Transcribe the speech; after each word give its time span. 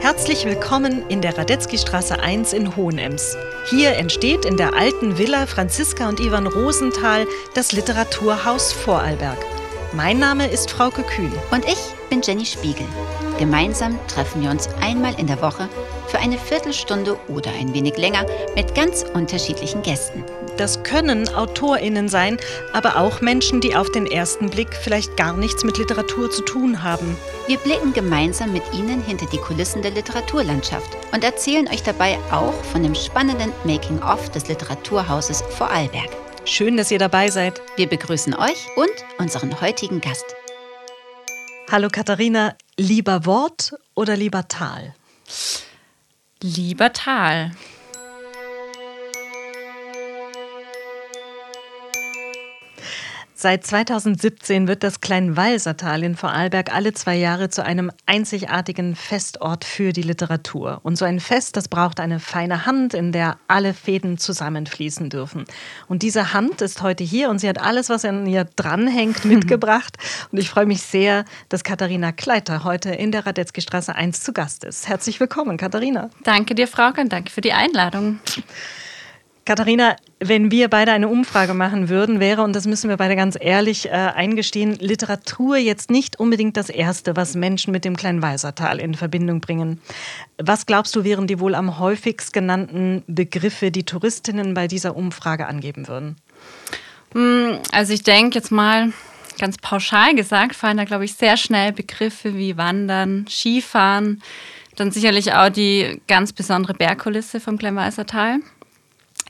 Herzlich 0.00 0.46
willkommen 0.46 1.06
in 1.08 1.20
der 1.20 1.36
Radetzky-Straße 1.36 2.18
1 2.18 2.54
in 2.54 2.74
Hohenems. 2.74 3.36
Hier 3.68 3.96
entsteht 3.96 4.46
in 4.46 4.56
der 4.56 4.74
alten 4.74 5.18
Villa 5.18 5.46
Franziska 5.46 6.08
und 6.08 6.20
Ivan 6.20 6.46
Rosenthal 6.46 7.26
das 7.54 7.72
Literaturhaus 7.72 8.72
Vorarlberg. 8.72 9.36
Mein 9.92 10.18
Name 10.18 10.46
ist 10.46 10.70
Frauke 10.70 11.02
Kühn. 11.02 11.32
Und 11.50 11.66
ich 11.66 11.78
bin 12.08 12.22
Jenny 12.22 12.46
Spiegel. 12.46 12.86
Gemeinsam 13.38 13.98
treffen 14.08 14.42
wir 14.42 14.50
uns 14.50 14.70
einmal 14.80 15.18
in 15.20 15.26
der 15.26 15.42
Woche 15.42 15.68
für 16.06 16.18
eine 16.18 16.38
Viertelstunde 16.38 17.18
oder 17.28 17.50
ein 17.50 17.74
wenig 17.74 17.98
länger 17.98 18.24
mit 18.54 18.74
ganz 18.74 19.04
unterschiedlichen 19.14 19.82
Gästen. 19.82 20.24
Das 20.60 20.82
können 20.82 21.26
AutorInnen 21.26 22.10
sein, 22.10 22.36
aber 22.74 22.98
auch 22.98 23.22
Menschen, 23.22 23.62
die 23.62 23.74
auf 23.74 23.90
den 23.92 24.04
ersten 24.04 24.50
Blick 24.50 24.74
vielleicht 24.74 25.16
gar 25.16 25.34
nichts 25.34 25.64
mit 25.64 25.78
Literatur 25.78 26.30
zu 26.30 26.42
tun 26.42 26.82
haben. 26.82 27.16
Wir 27.46 27.56
blicken 27.56 27.94
gemeinsam 27.94 28.52
mit 28.52 28.62
Ihnen 28.74 29.02
hinter 29.02 29.24
die 29.32 29.38
Kulissen 29.38 29.80
der 29.80 29.92
Literaturlandschaft 29.92 30.98
und 31.14 31.24
erzählen 31.24 31.66
euch 31.66 31.82
dabei 31.82 32.18
auch 32.30 32.52
von 32.64 32.82
dem 32.82 32.94
spannenden 32.94 33.54
Making-of 33.64 34.28
des 34.32 34.48
Literaturhauses 34.48 35.40
Vorarlberg. 35.56 36.10
Schön, 36.44 36.76
dass 36.76 36.90
ihr 36.90 36.98
dabei 36.98 37.30
seid. 37.30 37.62
Wir 37.76 37.88
begrüßen 37.88 38.34
euch 38.34 38.66
und 38.76 38.92
unseren 39.16 39.62
heutigen 39.62 40.02
Gast. 40.02 40.26
Hallo 41.72 41.88
Katharina, 41.90 42.54
lieber 42.76 43.24
Wort 43.24 43.72
oder 43.94 44.14
lieber 44.14 44.46
Tal? 44.46 44.94
Lieber 46.42 46.92
Tal. 46.92 47.52
Seit 53.42 53.66
2017 53.66 54.68
wird 54.68 54.82
das 54.82 55.00
Kleinwalsertal 55.00 56.02
in 56.02 56.14
Vorarlberg 56.14 56.74
alle 56.74 56.92
zwei 56.92 57.16
Jahre 57.16 57.48
zu 57.48 57.64
einem 57.64 57.90
einzigartigen 58.04 58.94
Festort 58.94 59.64
für 59.64 59.94
die 59.94 60.02
Literatur. 60.02 60.80
Und 60.82 60.96
so 60.96 61.06
ein 61.06 61.20
Fest, 61.20 61.56
das 61.56 61.66
braucht 61.66 62.00
eine 62.00 62.20
feine 62.20 62.66
Hand, 62.66 62.92
in 62.92 63.12
der 63.12 63.38
alle 63.48 63.72
Fäden 63.72 64.18
zusammenfließen 64.18 65.08
dürfen. 65.08 65.46
Und 65.88 66.02
diese 66.02 66.34
Hand 66.34 66.60
ist 66.60 66.82
heute 66.82 67.02
hier 67.02 67.30
und 67.30 67.38
sie 67.38 67.48
hat 67.48 67.58
alles, 67.58 67.88
was 67.88 68.04
an 68.04 68.26
ihr 68.26 68.44
dranhängt, 68.44 69.24
mitgebracht. 69.24 69.96
Und 70.30 70.36
ich 70.36 70.50
freue 70.50 70.66
mich 70.66 70.82
sehr, 70.82 71.24
dass 71.48 71.64
Katharina 71.64 72.12
Kleiter 72.12 72.62
heute 72.64 72.90
in 72.90 73.10
der 73.10 73.24
Radetzky 73.24 73.62
Straße 73.62 73.94
1 73.94 74.20
zu 74.22 74.34
Gast 74.34 74.64
ist. 74.64 74.86
Herzlich 74.86 75.18
willkommen, 75.18 75.56
Katharina. 75.56 76.10
Danke 76.24 76.54
dir, 76.54 76.68
Frauke, 76.68 77.00
und 77.00 77.10
danke 77.10 77.30
für 77.30 77.40
die 77.40 77.54
Einladung. 77.54 78.20
Katharina, 79.50 79.96
wenn 80.20 80.52
wir 80.52 80.68
beide 80.68 80.92
eine 80.92 81.08
Umfrage 81.08 81.54
machen 81.54 81.88
würden, 81.88 82.20
wäre, 82.20 82.42
und 82.42 82.54
das 82.54 82.68
müssen 82.68 82.88
wir 82.88 82.96
beide 82.96 83.16
ganz 83.16 83.36
ehrlich 83.36 83.88
äh, 83.88 83.90
eingestehen, 83.90 84.76
Literatur 84.76 85.56
jetzt 85.56 85.90
nicht 85.90 86.20
unbedingt 86.20 86.56
das 86.56 86.68
Erste, 86.68 87.16
was 87.16 87.34
Menschen 87.34 87.72
mit 87.72 87.84
dem 87.84 87.96
kleinen 87.96 88.22
Weisertal 88.22 88.78
in 88.78 88.94
Verbindung 88.94 89.40
bringen. 89.40 89.80
Was 90.40 90.66
glaubst 90.66 90.94
du, 90.94 91.02
wären 91.02 91.26
die 91.26 91.40
wohl 91.40 91.56
am 91.56 91.80
häufigst 91.80 92.32
genannten 92.32 93.02
Begriffe, 93.08 93.72
die 93.72 93.82
Touristinnen 93.82 94.54
bei 94.54 94.68
dieser 94.68 94.94
Umfrage 94.94 95.48
angeben 95.48 95.88
würden? 95.88 96.14
Hm, 97.14 97.58
also 97.72 97.92
ich 97.92 98.04
denke 98.04 98.38
jetzt 98.38 98.52
mal, 98.52 98.92
ganz 99.40 99.58
pauschal 99.58 100.14
gesagt, 100.14 100.54
fallen 100.54 100.76
da, 100.76 100.84
glaube 100.84 101.06
ich, 101.06 101.14
sehr 101.14 101.36
schnell 101.36 101.72
Begriffe 101.72 102.36
wie 102.36 102.56
Wandern, 102.56 103.26
Skifahren, 103.28 104.22
dann 104.76 104.92
sicherlich 104.92 105.32
auch 105.32 105.48
die 105.48 106.00
ganz 106.06 106.32
besondere 106.32 106.74
Bergkulisse 106.74 107.40
vom 107.40 107.58
Kleinweißertal. 107.58 108.38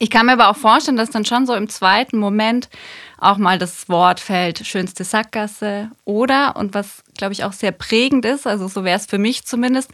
Ich 0.03 0.09
kann 0.09 0.25
mir 0.25 0.33
aber 0.33 0.49
auch 0.49 0.57
vorstellen, 0.57 0.97
dass 0.97 1.11
dann 1.11 1.27
schon 1.27 1.45
so 1.47 1.55
im 1.55 1.69
zweiten 1.69 2.19
Moment 2.19 2.71
auch 3.19 3.37
mal 3.37 3.59
das 3.59 3.87
Wort 3.91 4.19
fällt, 4.19 4.67
schönste 4.67 5.05
Sackgasse 5.05 5.91
oder, 6.07 6.57
und 6.57 6.73
was 6.73 7.05
glaube 7.19 7.35
ich 7.35 7.45
auch 7.45 7.53
sehr 7.53 7.71
prägend 7.71 8.25
ist, 8.25 8.47
also 8.47 8.67
so 8.67 8.83
wäre 8.83 8.97
es 8.97 9.05
für 9.05 9.19
mich 9.19 9.45
zumindest, 9.45 9.91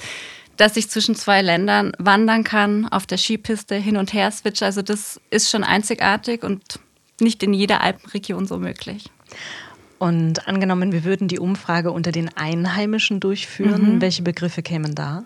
dass 0.57 0.77
ich 0.77 0.89
zwischen 0.89 1.17
zwei 1.17 1.43
Ländern 1.43 1.93
wandern 1.99 2.45
kann, 2.45 2.87
auf 2.87 3.07
der 3.07 3.19
Skipiste 3.19 3.75
hin 3.75 3.97
und 3.97 4.13
her 4.13 4.31
switch. 4.31 4.63
Also 4.63 4.81
das 4.81 5.21
ist 5.31 5.51
schon 5.51 5.65
einzigartig 5.65 6.45
und 6.45 6.79
nicht 7.21 7.43
in 7.43 7.53
jeder 7.53 7.81
Alpenregion 7.81 8.47
so 8.47 8.59
möglich. 8.59 9.11
Und 9.99 10.47
angenommen, 10.47 10.93
wir 10.93 11.03
würden 11.03 11.27
die 11.27 11.41
Umfrage 11.41 11.91
unter 11.91 12.13
den 12.13 12.31
Einheimischen 12.37 13.19
durchführen, 13.19 13.97
mhm. 13.97 14.01
welche 14.01 14.23
Begriffe 14.23 14.63
kämen 14.63 14.95
da? 14.95 15.25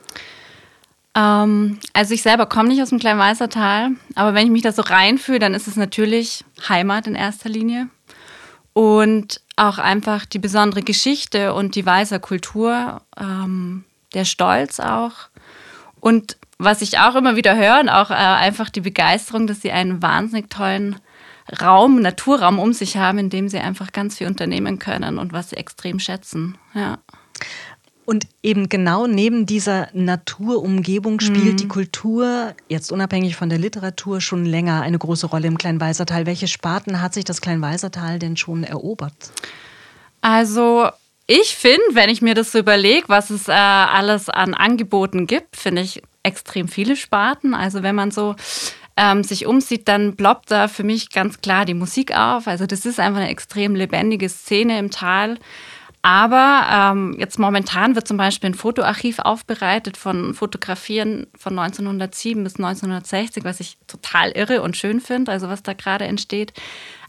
Ähm, 1.14 1.78
also 1.92 2.14
ich 2.14 2.22
selber 2.22 2.46
komme 2.46 2.68
nicht 2.68 2.82
aus 2.82 2.90
dem 2.90 2.98
Kleinweißertal, 2.98 3.90
aber 4.14 4.34
wenn 4.34 4.46
ich 4.46 4.52
mich 4.52 4.62
da 4.62 4.72
so 4.72 4.82
reinfühle, 4.82 5.38
dann 5.38 5.54
ist 5.54 5.66
es 5.66 5.76
natürlich 5.76 6.44
Heimat 6.68 7.06
in 7.06 7.14
erster 7.14 7.48
Linie. 7.48 7.88
Und 8.72 9.40
auch 9.56 9.78
einfach 9.78 10.24
die 10.24 10.38
besondere 10.38 10.82
Geschichte 10.82 11.52
und 11.54 11.74
die 11.74 11.84
Weißer 11.84 12.20
Kultur, 12.20 13.02
ähm, 13.18 13.84
der 14.14 14.24
Stolz 14.24 14.80
auch. 14.80 15.28
Und 16.00 16.36
was 16.58 16.82
ich 16.82 16.98
auch 16.98 17.14
immer 17.14 17.36
wieder 17.36 17.56
höre, 17.56 17.82
auch 17.94 18.10
äh, 18.10 18.14
einfach 18.14 18.70
die 18.70 18.80
Begeisterung, 18.80 19.46
dass 19.46 19.60
sie 19.60 19.72
einen 19.72 20.02
wahnsinnig 20.02 20.50
tollen 20.50 20.96
Raum, 21.60 22.00
Naturraum 22.00 22.58
um 22.58 22.72
sich 22.72 22.96
haben, 22.96 23.18
in 23.18 23.30
dem 23.30 23.48
sie 23.48 23.58
einfach 23.58 23.92
ganz 23.92 24.18
viel 24.18 24.28
unternehmen 24.28 24.78
können 24.78 25.18
und 25.18 25.32
was 25.32 25.50
sie 25.50 25.56
extrem 25.56 25.98
schätzen. 25.98 26.56
Ja. 26.74 26.98
Und 28.10 28.26
eben 28.42 28.68
genau 28.68 29.06
neben 29.06 29.46
dieser 29.46 29.86
Naturumgebung 29.92 31.20
spielt 31.20 31.52
mhm. 31.52 31.56
die 31.58 31.68
Kultur, 31.68 32.56
jetzt 32.68 32.90
unabhängig 32.90 33.36
von 33.36 33.48
der 33.48 33.58
Literatur, 33.60 34.20
schon 34.20 34.44
länger 34.44 34.82
eine 34.82 34.98
große 34.98 35.28
Rolle 35.28 35.46
im 35.46 35.56
Kleinweisertal. 35.56 36.26
Welche 36.26 36.48
Sparten 36.48 37.00
hat 37.00 37.14
sich 37.14 37.22
das 37.22 37.40
Kleinweisertal 37.40 38.18
denn 38.18 38.36
schon 38.36 38.64
erobert? 38.64 39.14
Also 40.22 40.88
ich 41.28 41.54
finde, 41.54 41.84
wenn 41.92 42.10
ich 42.10 42.20
mir 42.20 42.34
das 42.34 42.50
so 42.50 42.58
überlege, 42.58 43.08
was 43.08 43.30
es 43.30 43.46
äh, 43.46 43.52
alles 43.52 44.28
an 44.28 44.54
Angeboten 44.54 45.28
gibt, 45.28 45.54
finde 45.54 45.82
ich 45.82 46.02
extrem 46.24 46.66
viele 46.66 46.96
Sparten. 46.96 47.54
Also 47.54 47.84
wenn 47.84 47.94
man 47.94 48.10
so 48.10 48.34
ähm, 48.96 49.22
sich 49.22 49.46
umsieht, 49.46 49.86
dann 49.86 50.16
ploppt 50.16 50.50
da 50.50 50.66
für 50.66 50.82
mich 50.82 51.10
ganz 51.10 51.42
klar 51.42 51.64
die 51.64 51.74
Musik 51.74 52.12
auf. 52.16 52.48
Also 52.48 52.66
das 52.66 52.86
ist 52.86 52.98
einfach 52.98 53.20
eine 53.20 53.30
extrem 53.30 53.76
lebendige 53.76 54.28
Szene 54.28 54.80
im 54.80 54.90
Tal. 54.90 55.38
Aber 56.02 56.66
ähm, 56.72 57.16
jetzt 57.18 57.38
momentan 57.38 57.94
wird 57.94 58.08
zum 58.08 58.16
Beispiel 58.16 58.50
ein 58.50 58.54
Fotoarchiv 58.54 59.18
aufbereitet 59.18 59.98
von 59.98 60.32
Fotografien 60.32 61.26
von 61.36 61.58
1907 61.58 62.42
bis 62.42 62.56
1960, 62.56 63.44
was 63.44 63.60
ich 63.60 63.76
total 63.86 64.30
irre 64.30 64.62
und 64.62 64.78
schön 64.78 65.00
finde, 65.00 65.30
also 65.30 65.48
was 65.48 65.62
da 65.62 65.74
gerade 65.74 66.06
entsteht. 66.06 66.54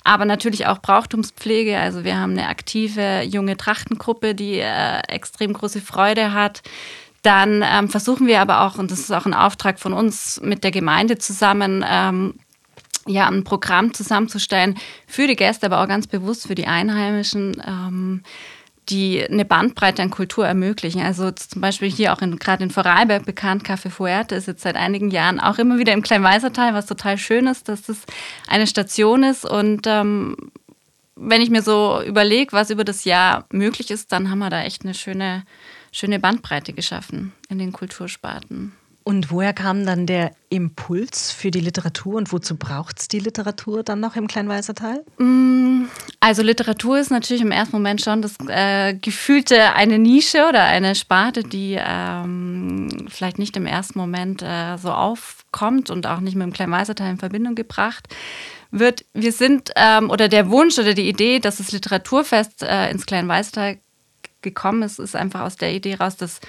Aber 0.04 0.26
natürlich 0.26 0.68
auch 0.68 0.80
Brauchtumspflege. 0.80 1.78
Also 1.78 2.04
wir 2.04 2.18
haben 2.18 2.32
eine 2.32 2.50
aktive 2.50 3.22
junge 3.22 3.56
Trachtengruppe, 3.56 4.36
die 4.36 4.60
äh, 4.60 5.00
extrem 5.08 5.54
große 5.54 5.80
Freude 5.80 6.34
hat. 6.34 6.62
Dann 7.22 7.64
ähm, 7.66 7.88
versuchen 7.88 8.28
wir 8.28 8.42
aber 8.42 8.62
auch, 8.62 8.78
und 8.78 8.92
das 8.92 9.00
ist 9.00 9.12
auch 9.12 9.26
ein 9.26 9.36
Auftrag 9.36 9.80
von 9.80 9.94
uns 9.94 10.42
mit 10.44 10.64
der 10.64 10.72
Gemeinde 10.72 11.18
zusammen, 11.18 11.86
ähm, 11.88 12.34
ja, 13.08 13.28
ein 13.28 13.44
Programm 13.44 13.94
zusammenzustellen 13.94 14.78
für 15.08 15.28
die 15.28 15.36
Gäste, 15.36 15.68
aber 15.68 15.82
auch 15.82 15.88
ganz 15.88 16.08
bewusst 16.08 16.48
für 16.48 16.56
die 16.56 16.68
Einheimischen. 16.68 17.62
Ähm, 17.66 18.24
die 18.92 19.26
eine 19.26 19.46
Bandbreite 19.46 20.02
an 20.02 20.10
Kultur 20.10 20.46
ermöglichen. 20.46 21.02
Also 21.02 21.32
zum 21.32 21.62
Beispiel 21.62 21.90
hier 21.90 22.14
auch 22.14 22.20
gerade 22.20 22.64
in 22.64 22.70
Vorarlberg 22.70 23.26
bekannt, 23.26 23.64
Café 23.64 23.90
Fuerte 23.90 24.36
ist 24.36 24.48
jetzt 24.48 24.62
seit 24.62 24.76
einigen 24.76 25.10
Jahren 25.10 25.40
auch 25.40 25.58
immer 25.58 25.80
wieder 25.80 25.94
im 25.94 26.02
Kleinweisertal, 26.02 26.74
was 26.74 26.86
total 26.86 27.18
schön 27.18 27.48
ist, 27.48 27.70
dass 27.70 27.84
das 27.84 27.98
eine 28.48 28.68
Station 28.68 29.24
ist. 29.24 29.46
Und 29.46 29.88
ähm, 29.88 30.36
wenn 31.16 31.42
ich 31.42 31.50
mir 31.50 31.62
so 31.62 32.02
überlege, 32.06 32.52
was 32.52 32.70
über 32.70 32.84
das 32.84 33.06
Jahr 33.06 33.46
möglich 33.52 33.90
ist, 33.92 34.12
dann 34.12 34.30
haben 34.30 34.40
wir 34.40 34.50
da 34.50 34.64
echt 34.64 34.84
eine 34.84 34.94
schöne, 34.94 35.44
schöne 35.92 36.20
Bandbreite 36.20 36.74
geschaffen 36.74 37.34
in 37.50 37.58
den 37.58 37.72
Kultursparten. 37.72 38.74
Und 39.04 39.32
woher 39.32 39.54
kam 39.54 39.86
dann 39.86 40.06
der 40.06 40.32
Impuls 40.50 41.32
für 41.32 41.50
die 41.50 41.60
Literatur 41.60 42.16
und 42.16 42.32
wozu 42.32 42.56
braucht 42.56 43.00
es 43.00 43.08
die 43.08 43.20
Literatur 43.20 43.82
dann 43.84 44.00
noch 44.00 44.16
im 44.16 44.28
Kleinweißertal? 44.28 45.04
Mm, 45.18 45.61
also 46.22 46.44
Literatur 46.44 47.00
ist 47.00 47.10
natürlich 47.10 47.42
im 47.42 47.52
ersten 47.52 47.76
Moment 47.76 48.00
schon 48.00 48.22
das 48.22 48.36
äh, 48.48 48.94
gefühlte 48.94 49.74
eine 49.74 49.98
Nische 49.98 50.46
oder 50.48 50.64
eine 50.64 50.94
Sparte, 50.94 51.42
die 51.44 51.78
ähm, 51.80 53.08
vielleicht 53.10 53.40
nicht 53.40 53.58
im 53.58 53.66
ersten 53.66 53.98
Moment 53.98 54.44
äh, 54.44 54.78
so 54.78 54.92
aufkommt 54.92 55.90
und 55.90 56.06
auch 56.06 56.20
nicht 56.20 56.36
mit 56.36 56.46
dem 56.46 56.54
Kleinweißertal 56.54 57.10
in 57.10 57.18
Verbindung 57.18 57.56
gebracht 57.56 58.08
wird. 58.70 59.04
Wir 59.14 59.32
sind, 59.32 59.72
ähm, 59.76 60.12
oder 60.12 60.30
der 60.30 60.52
Wunsch 60.52 60.78
oder 60.78 60.94
die 60.94 61.10
Idee, 61.10 61.40
dass 61.40 61.58
das 61.58 61.72
Literaturfest 61.72 62.62
äh, 62.62 62.92
ins 62.92 63.08
Kleinweißertal 63.08 63.80
gekommen 64.44 64.84
ist, 64.84 65.00
ist 65.00 65.16
einfach 65.16 65.42
aus 65.42 65.56
der 65.56 65.74
Idee 65.74 65.96
raus, 65.96 66.18
dass 66.18 66.40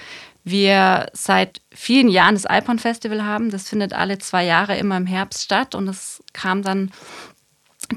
wir 0.43 1.07
seit 1.13 1.61
vielen 1.73 2.09
Jahren 2.09 2.35
das 2.35 2.45
Alpon 2.45 2.77
Festival 2.77 3.25
haben. 3.25 3.49
Das 3.49 3.69
findet 3.69 3.93
alle 3.93 4.19
zwei 4.19 4.45
Jahre 4.45 4.77
immer 4.77 4.97
im 4.97 5.07
Herbst 5.07 5.43
statt 5.43 5.73
und 5.73 5.87
es 5.87 6.23
kam 6.33 6.61
dann 6.61 6.91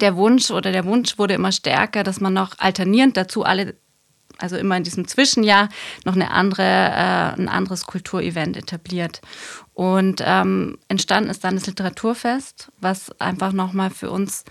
der 0.03 0.17
Wunsch 0.17 0.51
oder 0.51 0.73
der 0.73 0.85
Wunsch 0.85 1.19
wurde 1.19 1.35
immer 1.35 1.53
stärker, 1.53 2.03
dass 2.03 2.21
man 2.21 2.33
noch 2.33 2.59
alternierend 2.59 3.17
dazu 3.17 3.45
alle, 3.45 3.77
also 4.39 4.57
immer 4.57 4.77
in 4.77 4.85
diesem 4.85 5.07
Zwischenjahr 5.07 5.69
noch 6.05 6.15
eine 6.15 6.31
andere, 6.31 6.63
äh, 6.63 7.41
ein 7.41 7.49
anderes 7.49 7.87
Kulturevent 7.87 8.57
etabliert. 8.57 9.21
Und 9.75 10.23
ähm, 10.25 10.79
entstanden 10.89 11.31
ist 11.31 11.45
dann 11.45 11.55
das 11.55 11.67
Literaturfest, 11.67 12.71
was 12.81 13.19
einfach 13.21 13.53
nochmal 13.53 13.91
für 13.91 14.11
uns 14.11 14.45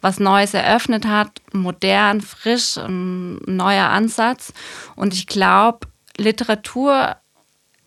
was 0.00 0.18
Neues 0.18 0.54
eröffnet 0.54 1.06
hat, 1.06 1.42
modern, 1.52 2.20
frisch, 2.20 2.78
ein 2.78 3.36
neuer 3.44 3.86
Ansatz. 3.86 4.52
Und 4.96 5.12
ich 5.12 5.26
glaube, 5.26 5.86
Literatur 6.16 7.16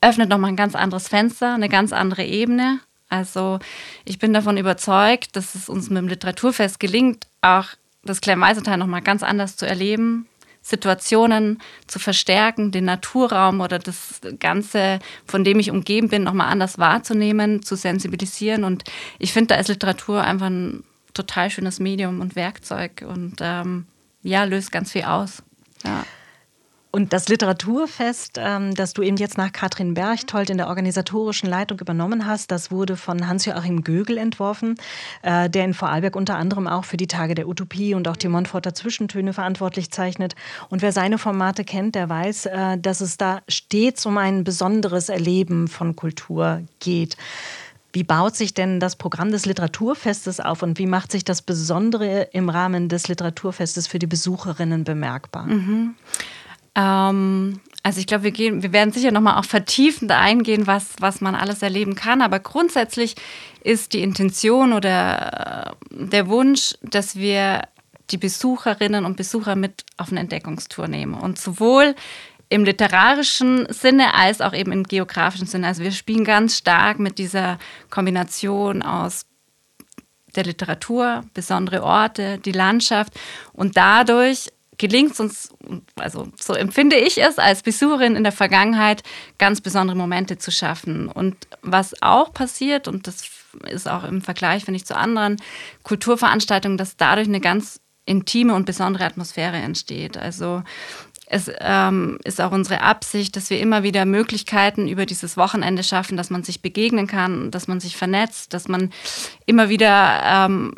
öffnet 0.02 0.30
nochmal 0.30 0.52
ein 0.52 0.56
ganz 0.56 0.76
anderes 0.76 1.08
Fenster, 1.08 1.54
eine 1.54 1.70
ganz 1.70 1.94
andere 1.94 2.24
Ebene. 2.24 2.80
Also 3.14 3.60
ich 4.06 4.18
bin 4.18 4.34
davon 4.34 4.58
überzeugt, 4.58 5.36
dass 5.36 5.54
es 5.54 5.70
uns 5.70 5.90
mit 5.90 6.00
dem 6.00 6.08
Literaturfest 6.08 6.80
gelingt, 6.80 7.28
auch 7.42 7.68
das 8.04 8.22
Kleinweisental 8.22 8.78
nochmal 8.78 9.04
ganz 9.04 9.22
anders 9.22 9.56
zu 9.56 9.68
erleben, 9.68 10.28
Situationen 10.64 11.62
zu 11.86 12.00
verstärken, 12.00 12.72
den 12.72 12.86
Naturraum 12.86 13.62
oder 13.62 13.78
das 13.78 14.20
Ganze, 14.40 14.98
von 15.28 15.44
dem 15.44 15.60
ich 15.60 15.70
umgeben 15.70 16.10
bin, 16.10 16.24
nochmal 16.24 16.48
anders 16.48 16.80
wahrzunehmen, 16.80 17.62
zu 17.62 17.76
sensibilisieren. 17.76 18.64
Und 18.64 18.84
ich 19.20 19.32
finde, 19.32 19.54
da 19.54 19.62
ist 19.62 19.68
Literatur 19.68 20.24
einfach 20.24 20.48
ein 20.48 20.84
total 21.14 21.52
schönes 21.52 21.80
Medium 21.80 22.20
und 22.20 22.36
Werkzeug 22.36 23.06
und 23.08 23.36
ähm, 23.42 23.86
ja, 24.24 24.44
löst 24.46 24.72
ganz 24.72 24.92
viel 24.92 25.04
aus. 25.04 25.44
Ja. 25.86 26.04
Und 26.96 27.12
das 27.12 27.28
Literaturfest, 27.28 28.38
ähm, 28.40 28.76
das 28.76 28.94
du 28.94 29.02
eben 29.02 29.18
jetzt 29.18 29.36
nach 29.36 29.52
Katrin 29.52 29.96
Berchtold 29.96 30.52
in 30.52 30.60
der 30.60 30.68
organisatorischen 30.68 31.50
Leitung 31.50 31.80
übernommen 31.80 32.28
hast, 32.28 32.52
das 32.52 32.70
wurde 32.70 32.98
von 32.98 33.28
Hans-Joachim 33.28 33.84
Gögel 33.84 34.20
entworfen, 34.20 34.76
äh, 35.24 35.50
der 35.50 35.66
in 35.66 35.74
Vorarlberg 35.74 36.16
unter 36.16 36.36
anderem 36.36 36.68
auch 36.68 36.86
für 36.86 36.98
die 36.98 37.08
Tage 37.08 37.34
der 37.34 37.48
Utopie 37.48 37.96
und 37.96 38.08
auch 38.08 38.16
die 38.16 38.28
Montforter 38.28 38.76
Zwischentöne 38.76 39.34
verantwortlich 39.34 39.90
zeichnet. 39.90 40.36
Und 40.70 40.84
wer 40.84 40.92
seine 40.92 41.18
Formate 41.18 41.64
kennt, 41.64 41.96
der 41.96 42.10
weiß, 42.10 42.46
äh, 42.46 42.78
dass 42.78 43.02
es 43.02 43.18
da 43.18 43.42
stets 43.50 44.06
um 44.06 44.20
ein 44.20 44.44
besonderes 44.44 45.10
Erleben 45.10 45.68
von 45.70 45.96
Kultur 45.96 46.62
geht. 46.80 47.18
Wie 47.92 48.04
baut 48.04 48.36
sich 48.36 48.54
denn 48.54 48.80
das 48.80 48.98
Programm 48.98 49.32
des 49.32 49.48
Literaturfestes 49.48 50.40
auf 50.40 50.62
und 50.62 50.78
wie 50.78 50.86
macht 50.88 51.12
sich 51.12 51.26
das 51.26 51.42
Besondere 51.42 52.30
im 52.34 52.50
Rahmen 52.50 52.88
des 52.88 53.08
Literaturfestes 53.08 53.88
für 53.88 53.98
die 53.98 54.08
Besucherinnen 54.08 54.84
bemerkbar? 54.84 55.48
Mhm. 55.48 55.96
Ähm, 56.76 57.60
also 57.84 58.00
ich 58.00 58.08
glaube, 58.08 58.24
wir, 58.24 58.64
wir 58.64 58.74
werden 58.74 58.94
sicher 58.94 59.12
nochmal 59.12 59.38
auch 59.38 59.46
vertiefend 59.46 60.12
eingehen, 60.12 60.68
was, 60.68 60.94
was 61.00 61.20
man 61.20 61.36
alles 61.36 61.62
erleben 61.62 61.96
kann. 61.96 62.22
Aber 62.22 62.40
grundsätzlich 62.40 63.16
ist 63.62 63.94
die 63.94 64.02
Intention 64.02 64.74
oder 64.74 65.76
äh, 65.92 66.06
der 66.06 66.28
Wunsch, 66.28 66.76
dass 66.82 67.16
wir 67.16 67.64
die 68.10 68.18
Besucherinnen 68.18 69.06
und 69.06 69.18
Besucher 69.18 69.56
mit 69.56 69.86
auf 69.98 70.12
eine 70.12 70.22
Entdeckungstour 70.22 70.88
nehmen. 70.88 71.14
Und 71.14 71.40
sowohl 71.40 71.96
im 72.50 72.64
literarischen 72.64 73.66
Sinne 73.74 74.14
als 74.14 74.40
auch 74.40 74.54
eben 74.54 74.72
im 74.72 74.84
geografischen 74.84 75.48
Sinne. 75.48 75.68
Also 75.68 75.84
wir 75.84 75.92
spielen 75.92 76.24
ganz 76.24 76.58
stark 76.58 77.00
mit 77.00 77.18
dieser 77.18 77.58
Kombination 77.90 78.82
aus 78.82 79.26
der 80.36 80.44
Literatur, 80.44 81.24
besondere 81.34 81.84
Orte, 81.84 82.38
die 82.38 82.52
Landschaft 82.52 83.14
und 83.54 83.76
dadurch 83.78 84.50
gelingt 84.84 85.14
es 85.14 85.20
uns, 85.22 85.50
also 85.96 86.28
so 86.38 86.54
empfinde 86.54 86.98
ich 86.98 87.18
es 87.24 87.40
als 87.40 87.62
Besucherin 87.62 88.18
in 88.18 88.24
der 88.24 88.34
Vergangenheit, 88.34 89.02
ganz 89.38 89.62
besondere 89.62 89.96
Momente 89.96 90.38
zu 90.38 90.52
schaffen. 90.52 91.08
Und 91.08 91.38
was 91.62 92.02
auch 92.02 92.34
passiert, 92.34 92.90
und 92.90 93.08
das 93.08 93.24
ist 93.70 93.88
auch 93.88 94.04
im 94.04 94.22
Vergleich, 94.22 94.66
finde 94.66 94.76
ich, 94.76 94.86
zu 94.86 94.98
anderen 94.98 95.38
Kulturveranstaltungen, 95.84 96.78
dass 96.78 96.98
dadurch 96.98 97.30
eine 97.30 97.40
ganz 97.40 97.80
intime 98.06 98.56
und 98.56 98.66
besondere 98.66 99.06
Atmosphäre 99.06 99.56
entsteht. 99.56 100.18
Also 100.18 100.64
es 101.28 101.50
ähm, 101.62 102.20
ist 102.26 102.42
auch 102.42 102.52
unsere 102.52 102.82
Absicht, 102.82 103.38
dass 103.38 103.50
wir 103.50 103.62
immer 103.62 103.84
wieder 103.84 104.04
Möglichkeiten 104.04 104.90
über 104.90 105.06
dieses 105.06 105.38
Wochenende 105.38 105.84
schaffen, 105.84 106.18
dass 106.18 106.30
man 106.30 106.44
sich 106.44 106.62
begegnen 106.62 107.08
kann, 107.08 107.52
dass 107.52 107.70
man 107.70 107.80
sich 107.80 107.96
vernetzt, 107.96 108.54
dass 108.54 108.68
man 108.68 108.92
immer 109.46 109.70
wieder 109.70 110.22
ähm, 110.26 110.74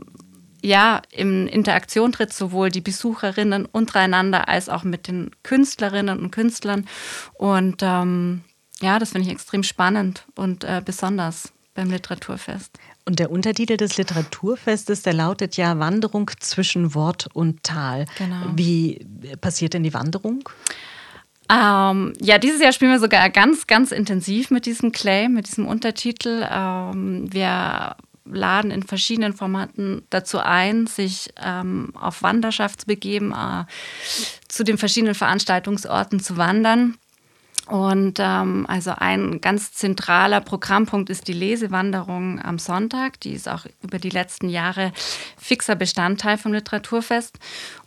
ja, 0.66 1.02
in 1.12 1.48
Interaktion 1.48 2.12
tritt, 2.12 2.34
sowohl 2.34 2.70
die 2.70 2.82
Besucherinnen 2.82 3.66
untereinander 3.66 4.50
als 4.50 4.68
auch 4.68 4.84
mit 4.84 5.08
den 5.08 5.32
Künstlerinnen 5.44 6.20
und 6.20 6.32
Künstlern. 6.32 6.88
Und 7.36 7.78
ähm, 7.82 8.42
ja, 8.82 8.98
das 8.98 9.12
finde 9.12 9.28
ich 9.28 9.34
extrem 9.34 9.64
spannend 9.64 10.26
und 10.36 10.64
äh, 10.64 10.82
besonders 10.84 11.54
beim 11.76 11.92
Literaturfest. 11.92 12.72
Und 13.06 13.20
der 13.20 13.30
Untertitel 13.30 13.78
des 13.78 13.98
Literaturfestes, 13.98 15.04
der 15.04 15.14
lautet 15.14 15.56
ja 15.56 15.78
Wanderung 15.78 16.32
zwischen 16.40 16.96
Wort 16.96 17.28
und 17.34 17.62
Tal. 17.62 18.06
Genau. 18.18 18.36
Wie 18.56 19.06
passiert 19.42 19.76
denn 19.76 19.84
die 19.84 19.94
Wanderung? 19.94 20.50
Ähm, 21.48 22.14
ja, 22.20 22.40
dieses 22.40 22.60
Jahr 22.60 22.72
spielen 22.72 22.92
wir 22.92 23.00
sogar 23.00 23.30
ganz, 23.30 23.68
ganz 23.68 23.92
intensiv 23.92 24.50
mit 24.50 24.66
diesem 24.66 24.92
Claim, 24.92 25.34
mit 25.34 25.46
diesem 25.48 25.68
Untertitel. 25.68 26.48
Ähm, 26.50 27.32
wir 27.32 27.96
laden 28.26 28.72
in 28.72 28.84
verschiedenen 28.84 29.34
Formaten 29.34 30.04
dazu 30.10 30.40
ein, 30.40 30.88
sich 30.88 31.34
ähm, 31.44 31.92
auf 31.96 32.24
Wanderschaft 32.24 32.82
zu 32.82 32.88
begeben, 32.88 33.32
äh, 33.32 33.66
zu 34.48 34.64
den 34.64 34.78
verschiedenen 34.78 35.16
Veranstaltungsorten 35.16 36.20
zu 36.20 36.38
wandern. 36.38 36.98
Und 37.68 38.20
ähm, 38.20 38.66
also 38.70 38.92
ein 38.96 39.42
ganz 39.42 39.74
zentraler 39.74 40.40
Programmpunkt 40.40 41.10
ist 41.10 41.28
die 41.28 41.34
Lesewanderung 41.34 42.40
am 42.40 42.60
Sonntag. 42.60 43.20
Die 43.22 43.34
ist 43.34 43.50
auch 43.50 43.66
über 43.82 43.98
die 43.98 44.12
letzten 44.12 44.50
Jahre 44.50 44.92
fixer 45.38 45.76
Bestandteil 45.76 46.38
vom 46.38 46.54
Literaturfest. 46.54 47.40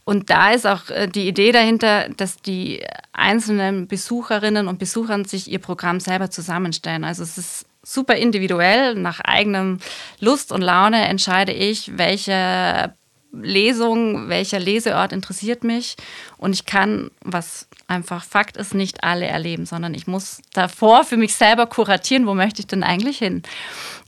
Und 0.04 0.30
da 0.30 0.50
ist 0.50 0.66
auch 0.66 0.90
äh, 0.90 1.06
die 1.06 1.28
Idee 1.28 1.52
dahinter, 1.52 2.08
dass 2.08 2.38
die 2.38 2.82
einzelnen 3.12 3.86
Besucherinnen 3.86 4.66
und 4.66 4.80
Besucher 4.80 5.24
sich 5.24 5.48
ihr 5.48 5.60
Programm 5.60 6.00
selber 6.00 6.28
zusammenstellen. 6.28 7.04
Also 7.04 7.22
es 7.22 7.38
ist 7.38 7.66
super 7.88 8.14
individuell, 8.16 8.94
nach 8.94 9.20
eigenem 9.20 9.78
Lust 10.20 10.52
und 10.52 10.62
Laune 10.62 11.06
entscheide 11.08 11.52
ich, 11.52 11.96
welche 11.96 12.94
Lesung, 13.32 14.28
welcher 14.28 14.58
Leseort 14.58 15.12
interessiert 15.12 15.64
mich. 15.64 15.96
Und 16.36 16.54
ich 16.54 16.66
kann, 16.66 17.10
was 17.22 17.68
einfach 17.86 18.24
Fakt 18.24 18.56
ist, 18.56 18.74
nicht 18.74 19.04
alle 19.04 19.26
erleben, 19.26 19.66
sondern 19.66 19.94
ich 19.94 20.06
muss 20.06 20.40
davor 20.52 21.04
für 21.04 21.16
mich 21.16 21.34
selber 21.34 21.66
kuratieren, 21.66 22.26
wo 22.26 22.34
möchte 22.34 22.60
ich 22.60 22.66
denn 22.66 22.82
eigentlich 22.82 23.18
hin. 23.18 23.42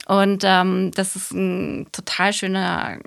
Und 0.06 0.42
ähm, 0.44 0.90
das 0.94 1.16
ist 1.16 1.32
ein 1.32 1.86
total 1.92 2.32
schöner, 2.32 2.98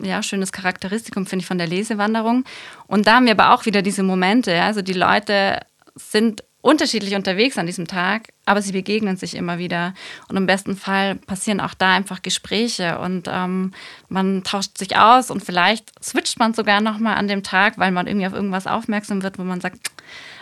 ja, 0.00 0.22
schönes 0.22 0.52
Charakteristikum, 0.52 1.26
finde 1.26 1.42
ich, 1.42 1.46
von 1.46 1.58
der 1.58 1.66
Lesewanderung. 1.66 2.44
Und 2.86 3.06
da 3.06 3.16
haben 3.16 3.26
wir 3.26 3.32
aber 3.32 3.54
auch 3.54 3.66
wieder 3.66 3.82
diese 3.82 4.02
Momente. 4.02 4.52
Ja? 4.52 4.66
Also 4.66 4.82
die 4.82 4.92
Leute 4.92 5.60
sind 5.94 6.44
unterschiedlich 6.66 7.14
unterwegs 7.14 7.58
an 7.58 7.66
diesem 7.66 7.86
Tag, 7.86 8.28
aber 8.44 8.60
sie 8.60 8.72
begegnen 8.72 9.16
sich 9.16 9.36
immer 9.36 9.58
wieder. 9.58 9.94
Und 10.28 10.36
im 10.36 10.46
besten 10.46 10.76
Fall 10.76 11.14
passieren 11.14 11.60
auch 11.60 11.74
da 11.74 11.94
einfach 11.94 12.22
Gespräche 12.22 12.98
und 12.98 13.28
ähm, 13.30 13.72
man 14.08 14.42
tauscht 14.42 14.76
sich 14.76 14.96
aus 14.96 15.30
und 15.30 15.44
vielleicht 15.44 15.92
switcht 16.04 16.40
man 16.40 16.54
sogar 16.54 16.80
nochmal 16.80 17.16
an 17.16 17.28
dem 17.28 17.44
Tag, 17.44 17.78
weil 17.78 17.92
man 17.92 18.08
irgendwie 18.08 18.26
auf 18.26 18.32
irgendwas 18.32 18.66
aufmerksam 18.66 19.22
wird, 19.22 19.38
wo 19.38 19.44
man 19.44 19.60
sagt, 19.60 19.78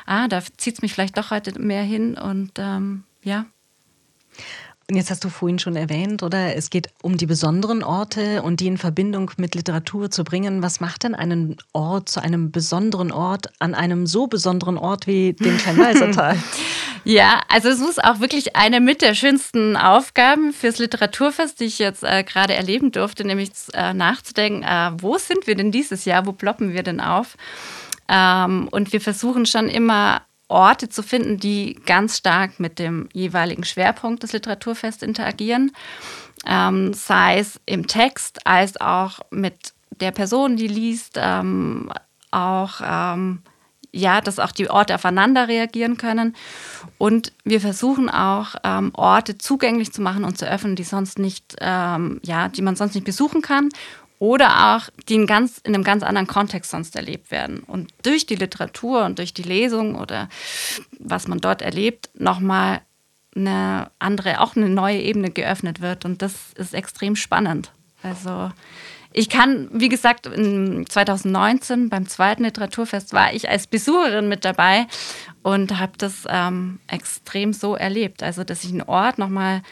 ah, 0.06 0.26
da 0.26 0.42
zieht 0.56 0.74
es 0.74 0.82
mich 0.82 0.94
vielleicht 0.94 1.18
doch 1.18 1.30
heute 1.30 1.58
mehr 1.60 1.82
hin 1.82 2.14
und 2.16 2.52
ähm, 2.58 3.04
ja. 3.22 3.44
Und 4.90 4.96
jetzt 4.96 5.10
hast 5.10 5.24
du 5.24 5.30
vorhin 5.30 5.58
schon 5.58 5.76
erwähnt, 5.76 6.22
oder? 6.22 6.56
Es 6.56 6.68
geht 6.68 6.90
um 7.00 7.16
die 7.16 7.24
besonderen 7.24 7.82
Orte 7.82 8.42
und 8.42 8.60
die 8.60 8.66
in 8.66 8.76
Verbindung 8.76 9.30
mit 9.38 9.54
Literatur 9.54 10.10
zu 10.10 10.24
bringen. 10.24 10.62
Was 10.62 10.78
macht 10.80 11.04
denn 11.04 11.14
einen 11.14 11.56
Ort 11.72 12.10
zu 12.10 12.20
einem 12.20 12.50
besonderen 12.50 13.10
Ort 13.10 13.48
an 13.60 13.74
einem 13.74 14.06
so 14.06 14.26
besonderen 14.26 14.76
Ort 14.76 15.06
wie 15.06 15.32
dem 15.32 15.56
Kleinweisertal? 15.56 16.36
ja, 17.04 17.40
also 17.48 17.70
es 17.70 17.78
muss 17.78 17.98
auch 17.98 18.20
wirklich 18.20 18.56
eine 18.56 18.80
mit 18.80 19.00
der 19.00 19.14
schönsten 19.14 19.74
Aufgaben 19.78 20.52
fürs 20.52 20.78
Literaturfest, 20.78 21.60
die 21.60 21.64
ich 21.64 21.78
jetzt 21.78 22.04
äh, 22.04 22.22
gerade 22.22 22.52
erleben 22.52 22.92
durfte, 22.92 23.26
nämlich 23.26 23.52
äh, 23.72 23.94
nachzudenken, 23.94 24.64
äh, 24.64 24.90
wo 25.00 25.16
sind 25.16 25.46
wir 25.46 25.54
denn 25.54 25.72
dieses 25.72 26.04
Jahr, 26.04 26.26
wo 26.26 26.32
ploppen 26.32 26.74
wir 26.74 26.82
denn 26.82 27.00
auf? 27.00 27.38
Ähm, 28.08 28.68
und 28.70 28.92
wir 28.92 29.00
versuchen 29.00 29.46
schon 29.46 29.68
immer 29.68 30.20
Orte 30.54 30.88
zu 30.88 31.02
finden, 31.02 31.38
die 31.38 31.74
ganz 31.84 32.18
stark 32.18 32.60
mit 32.60 32.78
dem 32.78 33.08
jeweiligen 33.12 33.64
Schwerpunkt 33.64 34.22
des 34.22 34.32
Literaturfests 34.32 35.02
interagieren, 35.02 35.72
ähm, 36.46 36.94
sei 36.94 37.38
es 37.38 37.60
im 37.66 37.88
Text 37.88 38.46
als 38.46 38.80
auch 38.80 39.18
mit 39.30 39.72
der 40.00 40.12
Person, 40.12 40.56
die 40.56 40.68
liest, 40.68 41.14
ähm, 41.16 41.90
auch 42.30 42.80
ähm, 42.82 43.42
ja, 43.90 44.20
dass 44.20 44.40
auch 44.40 44.50
die 44.50 44.68
Orte 44.68 44.94
aufeinander 44.96 45.46
reagieren 45.46 45.96
können. 45.96 46.34
Und 46.98 47.32
wir 47.44 47.60
versuchen 47.60 48.10
auch 48.10 48.56
ähm, 48.64 48.90
Orte 48.94 49.38
zugänglich 49.38 49.92
zu 49.92 50.02
machen 50.02 50.24
und 50.24 50.36
zu 50.36 50.48
öffnen, 50.50 50.74
die 50.74 50.82
sonst 50.82 51.18
nicht, 51.20 51.56
ähm, 51.60 52.20
ja, 52.24 52.48
die 52.48 52.62
man 52.62 52.74
sonst 52.74 52.94
nicht 52.94 53.04
besuchen 53.04 53.40
kann 53.40 53.70
oder 54.18 54.76
auch 54.76 54.88
die 55.08 55.14
in, 55.14 55.26
ganz, 55.26 55.58
in 55.58 55.74
einem 55.74 55.84
ganz 55.84 56.02
anderen 56.02 56.26
Kontext 56.26 56.70
sonst 56.70 56.96
erlebt 56.96 57.30
werden. 57.30 57.60
Und 57.60 57.92
durch 58.02 58.26
die 58.26 58.36
Literatur 58.36 59.04
und 59.04 59.18
durch 59.18 59.34
die 59.34 59.42
Lesung 59.42 59.96
oder 59.96 60.28
was 60.98 61.28
man 61.28 61.38
dort 61.38 61.62
erlebt, 61.62 62.10
nochmal 62.14 62.80
eine 63.36 63.90
andere, 63.98 64.40
auch 64.40 64.56
eine 64.56 64.68
neue 64.68 65.00
Ebene 65.00 65.30
geöffnet 65.30 65.80
wird. 65.80 66.04
Und 66.04 66.22
das 66.22 66.52
ist 66.54 66.74
extrem 66.74 67.16
spannend. 67.16 67.72
Also 68.02 68.50
ich 69.16 69.28
kann, 69.28 69.68
wie 69.72 69.88
gesagt, 69.88 70.26
2019 70.26 71.88
beim 71.88 72.08
zweiten 72.08 72.42
Literaturfest 72.42 73.12
war 73.12 73.32
ich 73.32 73.48
als 73.48 73.68
Besucherin 73.68 74.28
mit 74.28 74.44
dabei 74.44 74.86
und 75.42 75.78
habe 75.78 75.92
das 75.98 76.24
ähm, 76.28 76.80
extrem 76.88 77.52
so 77.52 77.76
erlebt. 77.76 78.24
Also, 78.24 78.42
dass 78.42 78.64
ich 78.64 78.72
einen 78.72 78.82
Ort 78.82 79.18
nochmal 79.18 79.62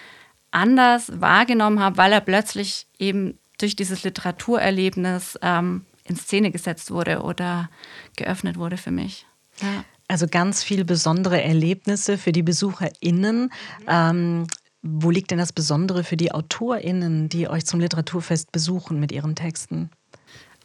anders 0.52 1.20
wahrgenommen 1.20 1.80
habe, 1.80 1.96
weil 1.96 2.12
er 2.12 2.20
plötzlich 2.20 2.86
eben 3.00 3.36
durch 3.62 3.76
dieses 3.76 4.02
Literaturerlebnis 4.02 5.38
ähm, 5.42 5.86
in 6.04 6.16
Szene 6.16 6.50
gesetzt 6.50 6.90
wurde 6.90 7.22
oder 7.22 7.70
geöffnet 8.16 8.56
wurde 8.56 8.76
für 8.76 8.90
mich. 8.90 9.26
Ja. 9.60 9.84
Also 10.08 10.26
ganz 10.26 10.62
viele 10.62 10.84
besondere 10.84 11.42
Erlebnisse 11.42 12.18
für 12.18 12.32
die 12.32 12.42
BesucherInnen. 12.42 13.50
Ähm, 13.88 14.46
wo 14.82 15.10
liegt 15.10 15.30
denn 15.30 15.38
das 15.38 15.52
Besondere 15.52 16.02
für 16.02 16.16
die 16.16 16.32
AutorInnen, 16.32 17.28
die 17.28 17.48
euch 17.48 17.64
zum 17.64 17.80
Literaturfest 17.80 18.50
besuchen 18.50 18.98
mit 18.98 19.12
ihren 19.12 19.36
Texten? 19.36 19.90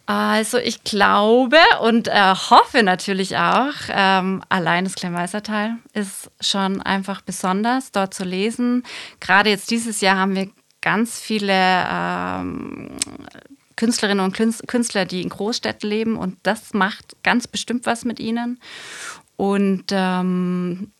Also 0.08 0.58
ich 0.58 0.84
glaube 0.84 1.58
und 1.82 2.08
äh, 2.08 2.34
hoffe 2.34 2.82
natürlich 2.82 3.38
auch, 3.38 3.74
ähm, 3.90 4.42
allein 4.48 4.86
das 4.86 4.96
Kleinweißertal 4.96 5.76
ist 5.94 6.32
schon 6.40 6.82
einfach 6.82 7.22
besonders 7.22 7.92
dort 7.92 8.14
zu 8.14 8.24
lesen. 8.24 8.84
Gerade 9.20 9.50
jetzt 9.50 9.70
dieses 9.70 10.00
Jahr 10.00 10.18
haben 10.18 10.36
wir 10.36 10.50
ganz 10.88 11.20
viele 11.20 11.54
ähm, 11.92 12.92
Künstlerinnen 13.76 14.24
und 14.24 14.34
Künstler, 14.34 15.04
die 15.04 15.22
in 15.22 15.28
Großstädten 15.28 15.90
leben 15.90 16.16
und 16.16 16.38
das 16.44 16.74
macht 16.74 17.22
ganz 17.24 17.46
bestimmt 17.46 17.86
was 17.86 18.06
mit 18.06 18.22
ihnen. 18.22 18.58
Und 19.36 19.84
ähm, 19.92 20.94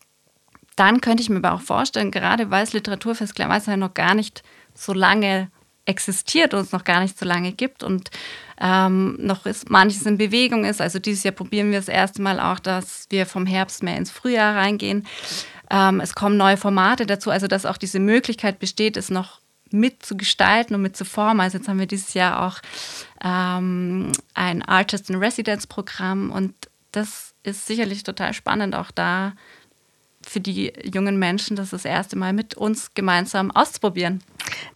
dann 0.76 1.00
könnte 1.00 1.22
ich 1.22 1.30
mir 1.30 1.38
aber 1.38 1.54
auch 1.54 1.62
vorstellen, 1.62 2.10
gerade 2.10 2.50
weil 2.50 2.66
das 2.66 2.74
Literaturfest 2.74 3.34
Kleinweißertal 3.34 3.78
noch 3.78 3.94
gar 3.94 4.14
nicht 4.14 4.42
so 4.74 4.92
lange 4.92 5.50
existiert 5.86 6.52
und 6.52 6.60
es 6.60 6.72
noch 6.72 6.84
gar 6.84 7.00
nicht 7.00 7.18
so 7.18 7.24
lange 7.24 7.52
gibt 7.52 7.82
und 7.82 8.10
ähm, 8.60 9.16
noch 9.18 9.46
ist, 9.46 9.70
manches 9.70 10.04
in 10.04 10.18
Bewegung 10.18 10.66
ist. 10.66 10.82
Also 10.82 10.98
dieses 10.98 11.24
Jahr 11.24 11.32
probieren 11.32 11.70
wir 11.70 11.78
das 11.78 11.88
erste 11.88 12.20
Mal 12.20 12.40
auch, 12.40 12.58
dass 12.58 13.06
wir 13.08 13.24
vom 13.24 13.46
Herbst 13.46 13.82
mehr 13.82 13.96
ins 13.96 14.10
Frühjahr 14.10 14.54
reingehen. 14.54 15.06
Ähm, 15.70 16.00
es 16.00 16.14
kommen 16.14 16.36
neue 16.36 16.58
Formate 16.58 17.06
dazu, 17.06 17.30
also 17.30 17.46
dass 17.46 17.64
auch 17.64 17.78
diese 17.78 18.00
Möglichkeit 18.00 18.58
besteht, 18.58 18.98
es 18.98 19.08
noch 19.08 19.40
mitzugestalten 19.70 20.74
und 20.74 20.82
mitzuformen. 20.82 21.40
Also 21.40 21.58
jetzt 21.58 21.68
haben 21.68 21.78
wir 21.78 21.86
dieses 21.86 22.14
Jahr 22.14 22.46
auch 22.46 22.60
ähm, 23.22 24.12
ein 24.34 24.62
Artist 24.62 25.10
in 25.10 25.16
Residence 25.16 25.66
Programm 25.66 26.30
und 26.30 26.54
das 26.92 27.34
ist 27.42 27.66
sicherlich 27.66 28.02
total 28.02 28.32
spannend, 28.32 28.74
auch 28.74 28.90
da 28.90 29.32
für 30.26 30.40
die 30.40 30.72
jungen 30.82 31.18
Menschen 31.18 31.56
das 31.56 31.70
das 31.70 31.84
erste 31.84 32.16
Mal 32.16 32.32
mit 32.32 32.54
uns 32.54 32.94
gemeinsam 32.94 33.50
auszuprobieren. 33.50 34.22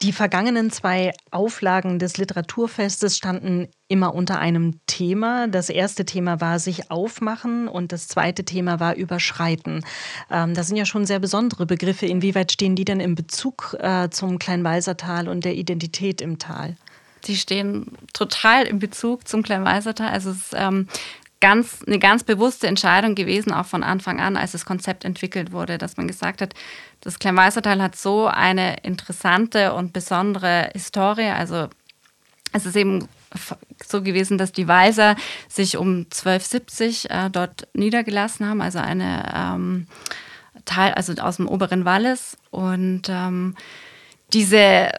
Die 0.02 0.12
vergangenen 0.12 0.70
zwei 0.70 1.12
Auflagen 1.30 1.98
des 1.98 2.16
Literaturfestes 2.16 3.16
standen 3.16 3.68
immer 3.88 4.14
unter 4.14 4.38
einem 4.38 4.80
Thema. 4.86 5.48
Das 5.48 5.68
erste 5.68 6.04
Thema 6.04 6.40
war 6.40 6.58
sich 6.58 6.90
aufmachen 6.90 7.68
und 7.68 7.92
das 7.92 8.08
zweite 8.08 8.44
Thema 8.44 8.80
war 8.80 8.96
überschreiten. 8.96 9.84
Ähm, 10.30 10.54
das 10.54 10.68
sind 10.68 10.76
ja 10.76 10.86
schon 10.86 11.06
sehr 11.06 11.18
besondere 11.18 11.66
Begriffe. 11.66 12.06
Inwieweit 12.06 12.52
stehen 12.52 12.76
die 12.76 12.84
denn 12.84 13.00
im 13.00 13.14
Bezug 13.14 13.76
äh, 13.80 14.08
zum 14.10 14.38
Kleinwalsertal 14.38 15.28
und 15.28 15.44
der 15.44 15.54
Identität 15.54 16.20
im 16.20 16.38
Tal? 16.38 16.76
Die 17.24 17.36
stehen 17.36 17.86
total 18.12 18.64
im 18.64 18.78
Bezug 18.78 19.28
zum 19.28 19.42
Kleinwalsertal. 19.42 20.08
Also 20.08 20.30
es 20.30 20.50
ähm, 20.54 20.88
ganz, 21.42 21.82
eine 21.86 21.98
ganz 21.98 22.22
bewusste 22.22 22.68
Entscheidung 22.68 23.14
gewesen, 23.14 23.52
auch 23.52 23.66
von 23.66 23.82
Anfang 23.82 24.20
an, 24.20 24.36
als 24.36 24.52
das 24.52 24.64
Konzept 24.64 25.04
entwickelt 25.04 25.52
wurde, 25.52 25.76
dass 25.76 25.96
man 25.96 26.06
gesagt 26.06 26.40
hat, 26.40 26.54
das 27.00 27.18
Kleinweißertal 27.18 27.82
hat 27.82 27.96
so 27.96 28.28
eine 28.28 28.76
interessante 28.84 29.74
und 29.74 29.92
besondere 29.92 30.70
Historie. 30.72 31.30
Also 31.30 31.68
es 32.52 32.64
ist 32.64 32.76
eben 32.76 33.08
so 33.84 34.02
gewesen, 34.02 34.38
dass 34.38 34.52
die 34.52 34.68
Weiser 34.68 35.16
sich 35.48 35.76
um 35.76 36.06
1270 36.06 37.10
äh, 37.10 37.28
dort 37.30 37.66
niedergelassen 37.74 38.48
haben, 38.48 38.62
also 38.62 38.78
eine 38.78 39.32
ähm, 39.34 39.88
Teil, 40.64 40.94
also 40.94 41.12
aus 41.14 41.38
dem 41.38 41.48
oberen 41.48 41.84
Wallis. 41.84 42.36
Und 42.50 43.08
ähm, 43.08 43.56
diese 44.32 44.92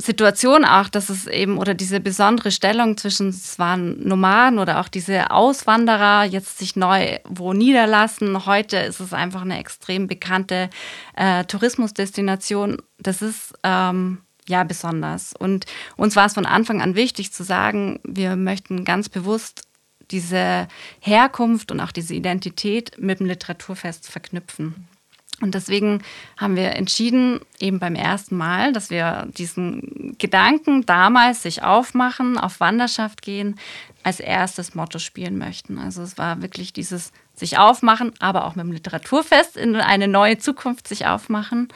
Situation 0.00 0.64
auch, 0.64 0.88
dass 0.88 1.10
es 1.10 1.26
eben 1.26 1.58
oder 1.58 1.74
diese 1.74 2.00
besondere 2.00 2.50
Stellung 2.50 2.96
zwischen 2.96 3.28
es 3.28 3.58
waren 3.58 4.02
Nomaden 4.06 4.58
oder 4.58 4.80
auch 4.80 4.88
diese 4.88 5.30
Auswanderer 5.30 6.24
jetzt 6.24 6.58
sich 6.58 6.76
neu 6.76 7.18
wo 7.24 7.52
niederlassen. 7.52 8.46
Heute 8.46 8.78
ist 8.78 9.00
es 9.00 9.12
einfach 9.12 9.42
eine 9.42 9.58
extrem 9.58 10.06
bekannte 10.06 10.70
äh, 11.16 11.44
Tourismusdestination. 11.44 12.78
Das 12.98 13.22
ist 13.22 13.52
ähm, 13.62 14.18
ja 14.48 14.64
besonders. 14.64 15.34
Und 15.34 15.66
uns 15.96 16.16
war 16.16 16.26
es 16.26 16.34
von 16.34 16.46
Anfang 16.46 16.80
an 16.80 16.94
wichtig 16.94 17.32
zu 17.32 17.44
sagen, 17.44 18.00
wir 18.04 18.36
möchten 18.36 18.84
ganz 18.84 19.08
bewusst 19.08 19.62
diese 20.10 20.66
Herkunft 21.00 21.70
und 21.70 21.80
auch 21.80 21.92
diese 21.92 22.14
Identität 22.14 22.92
mit 22.98 23.20
dem 23.20 23.26
Literaturfest 23.26 24.10
verknüpfen. 24.10 24.88
Und 25.40 25.54
deswegen 25.54 26.02
haben 26.36 26.56
wir 26.56 26.72
entschieden, 26.72 27.40
eben 27.58 27.78
beim 27.78 27.94
ersten 27.94 28.36
Mal, 28.36 28.72
dass 28.72 28.90
wir 28.90 29.28
diesen 29.36 30.16
Gedanken 30.18 30.84
damals 30.84 31.42
sich 31.42 31.62
aufmachen, 31.62 32.38
auf 32.38 32.60
Wanderschaft 32.60 33.22
gehen, 33.22 33.58
als 34.02 34.20
erstes 34.20 34.74
Motto 34.74 34.98
spielen 34.98 35.38
möchten. 35.38 35.78
Also 35.78 36.02
es 36.02 36.18
war 36.18 36.42
wirklich 36.42 36.72
dieses 36.72 37.12
sich 37.34 37.58
aufmachen, 37.58 38.12
aber 38.18 38.44
auch 38.44 38.54
mit 38.54 38.66
dem 38.66 38.72
Literaturfest 38.72 39.56
in 39.56 39.76
eine 39.76 40.08
neue 40.08 40.38
Zukunft 40.38 40.86
sich 40.86 41.06
aufmachen. 41.06 41.68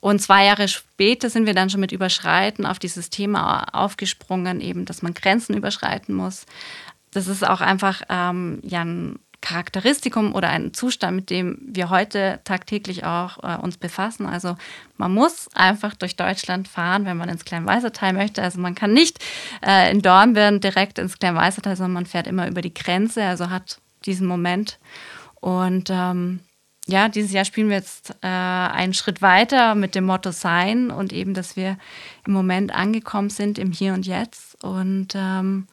Und 0.00 0.20
zwei 0.20 0.46
Jahre 0.46 0.68
später 0.68 1.30
sind 1.30 1.46
wir 1.46 1.54
dann 1.54 1.70
schon 1.70 1.80
mit 1.80 1.92
Überschreiten 1.92 2.66
auf 2.66 2.78
dieses 2.78 3.08
Thema 3.10 3.64
aufgesprungen, 3.72 4.60
eben, 4.60 4.84
dass 4.84 5.02
man 5.02 5.14
Grenzen 5.14 5.56
überschreiten 5.56 6.14
muss. 6.14 6.44
Das 7.10 7.28
ist 7.28 7.46
auch 7.46 7.60
einfach 7.60 8.02
ähm, 8.08 8.60
ja, 8.62 8.82
ein 8.84 9.18
Charakteristikum 9.44 10.34
oder 10.34 10.48
ein 10.48 10.72
Zustand, 10.72 11.16
mit 11.16 11.28
dem 11.28 11.58
wir 11.66 11.90
heute 11.90 12.40
tagtäglich 12.44 13.04
auch 13.04 13.44
äh, 13.44 13.60
uns 13.60 13.76
befassen. 13.76 14.24
Also 14.24 14.56
man 14.96 15.12
muss 15.12 15.48
einfach 15.54 15.94
durch 15.94 16.16
Deutschland 16.16 16.66
fahren, 16.66 17.04
wenn 17.04 17.18
man 17.18 17.28
ins 17.28 17.44
Kleinweißertal 17.44 18.14
möchte. 18.14 18.42
Also 18.42 18.58
man 18.58 18.74
kann 18.74 18.94
nicht 18.94 19.22
äh, 19.64 19.90
in 19.90 20.00
Dornbirn 20.00 20.60
direkt 20.60 20.98
ins 20.98 21.18
Kleinweißertal, 21.18 21.76
sondern 21.76 21.92
man 21.92 22.06
fährt 22.06 22.26
immer 22.26 22.48
über 22.48 22.62
die 22.62 22.72
Grenze, 22.72 23.22
also 23.22 23.50
hat 23.50 23.80
diesen 24.06 24.26
Moment. 24.26 24.78
Und 25.40 25.90
ähm, 25.90 26.40
ja, 26.86 27.10
dieses 27.10 27.32
Jahr 27.32 27.44
spielen 27.44 27.68
wir 27.68 27.76
jetzt 27.76 28.16
äh, 28.22 28.26
einen 28.26 28.94
Schritt 28.94 29.20
weiter 29.20 29.74
mit 29.74 29.94
dem 29.94 30.04
Motto 30.04 30.30
Sein 30.30 30.90
und 30.90 31.12
eben, 31.12 31.34
dass 31.34 31.54
wir 31.54 31.76
im 32.26 32.32
Moment 32.32 32.74
angekommen 32.74 33.28
sind 33.28 33.58
im 33.58 33.72
Hier 33.72 33.92
und 33.92 34.06
Jetzt 34.06 34.64
und 34.64 35.08
ähm, 35.14 35.66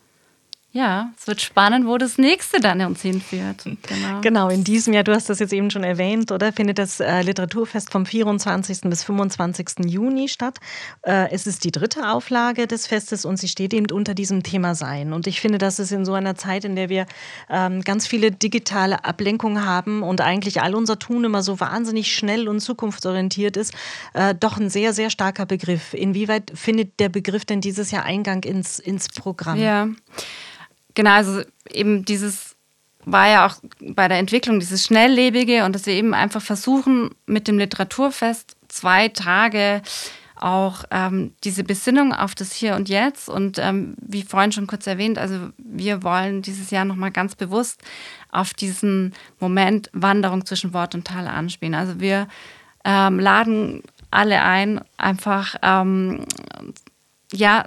ja, 0.73 1.11
es 1.19 1.27
wird 1.27 1.41
spannend, 1.41 1.85
wo 1.85 1.97
das 1.97 2.17
nächste 2.17 2.61
dann 2.61 2.79
uns 2.81 3.01
hinführt. 3.01 3.65
Genau. 3.65 4.21
genau, 4.21 4.49
in 4.49 4.63
diesem 4.63 4.93
Jahr, 4.93 5.03
du 5.03 5.13
hast 5.13 5.29
das 5.29 5.39
jetzt 5.39 5.51
eben 5.51 5.69
schon 5.69 5.83
erwähnt, 5.83 6.31
oder? 6.31 6.53
Findet 6.53 6.77
das 6.77 7.01
äh, 7.01 7.21
Literaturfest 7.23 7.91
vom 7.91 8.05
24. 8.05 8.81
bis 8.83 9.03
25. 9.03 9.85
Juni 9.85 10.29
statt. 10.29 10.59
Äh, 11.01 11.29
es 11.31 11.45
ist 11.45 11.65
die 11.65 11.71
dritte 11.71 12.09
Auflage 12.09 12.67
des 12.67 12.87
Festes 12.87 13.25
und 13.25 13.35
sie 13.35 13.49
steht 13.49 13.73
eben 13.73 13.87
unter 13.91 14.13
diesem 14.13 14.43
Thema 14.43 14.73
Sein. 14.73 15.11
Und 15.11 15.27
ich 15.27 15.41
finde, 15.41 15.57
dass 15.57 15.77
es 15.77 15.91
in 15.91 16.05
so 16.05 16.13
einer 16.13 16.35
Zeit, 16.35 16.63
in 16.63 16.77
der 16.77 16.87
wir 16.87 17.05
ähm, 17.49 17.81
ganz 17.81 18.07
viele 18.07 18.31
digitale 18.31 19.03
Ablenkungen 19.03 19.65
haben 19.65 20.03
und 20.03 20.21
eigentlich 20.21 20.61
all 20.61 20.73
unser 20.73 20.97
Tun 20.97 21.25
immer 21.25 21.43
so 21.43 21.59
wahnsinnig 21.59 22.15
schnell 22.15 22.47
und 22.47 22.61
zukunftsorientiert 22.61 23.57
ist, 23.57 23.73
äh, 24.13 24.33
doch 24.35 24.57
ein 24.57 24.69
sehr, 24.69 24.93
sehr 24.93 25.09
starker 25.09 25.45
Begriff. 25.45 25.93
Inwieweit 25.93 26.53
findet 26.55 26.97
der 27.01 27.09
Begriff 27.09 27.43
denn 27.43 27.59
dieses 27.59 27.91
Jahr 27.91 28.05
Eingang 28.05 28.45
ins, 28.45 28.79
ins 28.79 29.09
Programm? 29.09 29.59
Ja. 29.59 29.89
Genau, 30.93 31.11
also 31.11 31.41
eben 31.69 32.05
dieses 32.05 32.55
war 33.05 33.27
ja 33.27 33.47
auch 33.47 33.55
bei 33.81 34.07
der 34.07 34.19
Entwicklung 34.19 34.59
dieses 34.59 34.85
Schnelllebige 34.85 35.65
und 35.65 35.73
dass 35.73 35.85
wir 35.85 35.93
eben 35.93 36.13
einfach 36.13 36.41
versuchen, 36.41 37.09
mit 37.25 37.47
dem 37.47 37.57
Literaturfest 37.57 38.55
zwei 38.67 39.07
Tage 39.07 39.81
auch 40.41 40.83
ähm, 40.89 41.33
diese 41.43 41.63
Besinnung 41.63 42.13
auf 42.13 42.33
das 42.33 42.51
Hier 42.51 42.75
und 42.75 42.89
Jetzt 42.89 43.29
und 43.29 43.59
ähm, 43.59 43.95
wie 44.01 44.23
vorhin 44.23 44.51
schon 44.51 44.67
kurz 44.67 44.87
erwähnt, 44.87 45.19
also 45.19 45.49
wir 45.57 46.03
wollen 46.03 46.41
dieses 46.41 46.71
Jahr 46.71 46.83
nochmal 46.83 47.11
ganz 47.11 47.35
bewusst 47.35 47.81
auf 48.31 48.53
diesen 48.53 49.13
Moment 49.39 49.89
Wanderung 49.93 50.45
zwischen 50.45 50.73
Wort 50.73 50.95
und 50.95 51.05
Tal 51.05 51.27
anspielen. 51.27 51.75
Also 51.75 51.99
wir 51.99 52.27
ähm, 52.83 53.19
laden 53.19 53.83
alle 54.09 54.41
ein, 54.41 54.81
einfach 54.97 55.55
ähm, 55.61 56.25
ja 57.31 57.65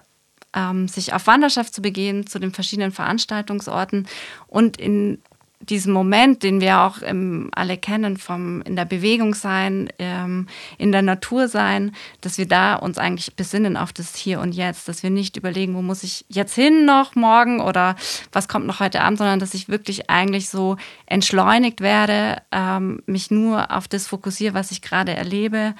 ähm, 0.54 0.88
sich 0.88 1.12
auf 1.12 1.26
Wanderschaft 1.26 1.74
zu 1.74 1.82
begehen 1.82 2.26
zu 2.26 2.38
den 2.38 2.52
verschiedenen 2.52 2.92
Veranstaltungsorten. 2.92 4.06
Und 4.46 4.76
in 4.76 5.18
diesem 5.68 5.92
Moment, 5.92 6.42
den 6.42 6.60
wir 6.60 6.80
auch 6.80 6.98
ähm, 7.02 7.50
alle 7.54 7.76
kennen, 7.76 8.16
vom 8.16 8.62
in 8.62 8.76
der 8.76 8.84
Bewegung 8.84 9.34
sein, 9.34 9.88
ähm, 9.98 10.46
in 10.78 10.92
der 10.92 11.02
Natur 11.02 11.48
sein, 11.48 11.94
dass 12.20 12.38
wir 12.38 12.46
da 12.46 12.74
uns 12.74 12.98
eigentlich 12.98 13.34
besinnen 13.36 13.76
auf 13.76 13.92
das 13.92 14.14
Hier 14.14 14.40
und 14.40 14.52
Jetzt, 14.52 14.88
dass 14.88 15.02
wir 15.02 15.10
nicht 15.10 15.36
überlegen, 15.36 15.74
wo 15.74 15.82
muss 15.82 16.02
ich 16.02 16.24
jetzt 16.28 16.54
hin 16.54 16.84
noch 16.84 17.14
morgen 17.14 17.60
oder 17.60 17.96
was 18.32 18.48
kommt 18.48 18.66
noch 18.66 18.80
heute 18.80 19.00
Abend, 19.00 19.18
sondern 19.18 19.40
dass 19.40 19.54
ich 19.54 19.68
wirklich 19.68 20.10
eigentlich 20.10 20.48
so 20.48 20.76
entschleunigt 21.06 21.80
werde, 21.80 22.42
ähm, 22.52 23.02
mich 23.06 23.30
nur 23.30 23.70
auf 23.70 23.88
das 23.88 24.06
fokussiere, 24.06 24.54
was 24.54 24.70
ich 24.70 24.82
gerade 24.82 25.14
erlebe, 25.14 25.74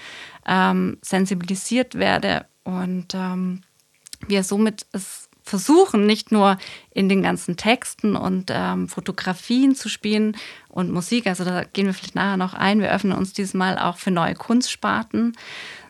ähm, 0.47 0.99
sensibilisiert 1.03 1.97
werde. 1.97 2.47
Und 2.65 3.15
ähm, 3.15 3.61
wir 4.29 4.43
somit 4.45 4.87
es 4.93 5.29
versuchen, 5.43 6.07
nicht 6.07 6.33
nur 6.33 6.57
in 6.91 7.09
den 7.09 7.23
ganzen 7.23 7.57
Texten 7.57 8.17
und 8.17 8.51
ähm, 8.51 8.89
Fotografien 8.89 9.75
zu 9.75 9.91
spielen 9.91 10.37
und 10.69 10.91
Musik, 10.91 11.27
also 11.27 11.45
da 11.45 11.65
gehen 11.65 11.87
wir 11.87 11.93
vielleicht 11.93 12.15
nachher 12.15 12.39
noch 12.39 12.55
ein, 12.55 12.81
wir 12.81 12.91
öffnen 12.91 13.13
uns 13.13 13.35
dieses 13.35 13.53
Mal 13.53 13.79
auch 13.79 13.99
für 13.99 14.11
neue 14.11 14.35
Kunstsparten, 14.35 15.37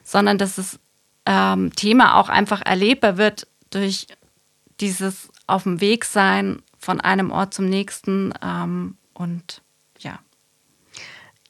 sondern 0.02 0.38
dass 0.38 0.56
das 0.56 0.80
ähm, 1.24 1.72
Thema 1.74 2.16
auch 2.16 2.28
einfach 2.28 2.62
erlebbar 2.62 3.16
wird 3.16 3.46
durch 3.70 4.08
dieses 4.80 5.30
auf 5.46 5.62
dem 5.62 5.80
Weg 5.80 6.04
sein 6.04 6.60
von 6.78 7.00
einem 7.00 7.30
Ort 7.30 7.54
zum 7.54 7.66
nächsten 7.66 8.34
ähm, 8.42 8.96
und 9.14 9.62
ja. 9.98 10.18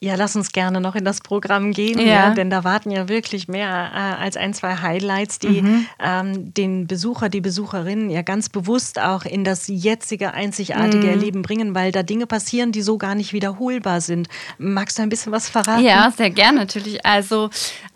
Ja, 0.05 0.17
lass 0.17 0.37
uns 0.37 0.53
gerne 0.53 0.83
noch 0.83 0.97
in 0.97 1.05
das 1.07 1.23
Programm 1.23 1.73
gehen, 1.73 1.99
ja. 1.99 2.07
ja 2.07 2.31
denn 2.35 2.51
da 2.51 2.63
warten 2.63 2.91
ja 2.91 3.09
wirklich 3.09 3.49
mehr 3.49 3.91
äh, 3.95 4.23
als 4.23 4.37
ein, 4.37 4.53
zwei 4.53 4.77
Highlights, 4.77 5.39
die 5.39 5.63
mhm. 5.63 5.87
ähm, 5.99 6.53
den 6.53 6.87
Besucher, 6.87 7.31
die 7.31 7.41
Besucherinnen 7.41 8.11
ja 8.11 8.21
ganz 8.21 8.51
bewusst 8.51 9.01
auch 9.01 9.25
in 9.25 9.45
das 9.45 9.67
jetzige 9.67 10.35
einzigartige 10.35 11.05
mhm. 11.05 11.09
Erleben 11.09 11.43
bringen, 11.43 11.75
weil 11.75 11.91
da 11.91 12.03
Dinge 12.03 12.27
passieren, 12.27 12.71
die 12.71 12.83
so 12.83 12.99
gar 12.99 13.15
nicht 13.15 13.33
wiederholbar 13.33 14.03
sind. 14.03 14.29
Magst 14.59 14.99
du 14.99 15.03
ein 15.03 15.09
bisschen 15.09 15.33
was 15.33 15.49
verraten? 15.49 15.83
Ja, 15.83 16.13
sehr 16.15 16.29
gerne 16.29 16.59
natürlich. 16.59 17.07
Also 17.07 17.49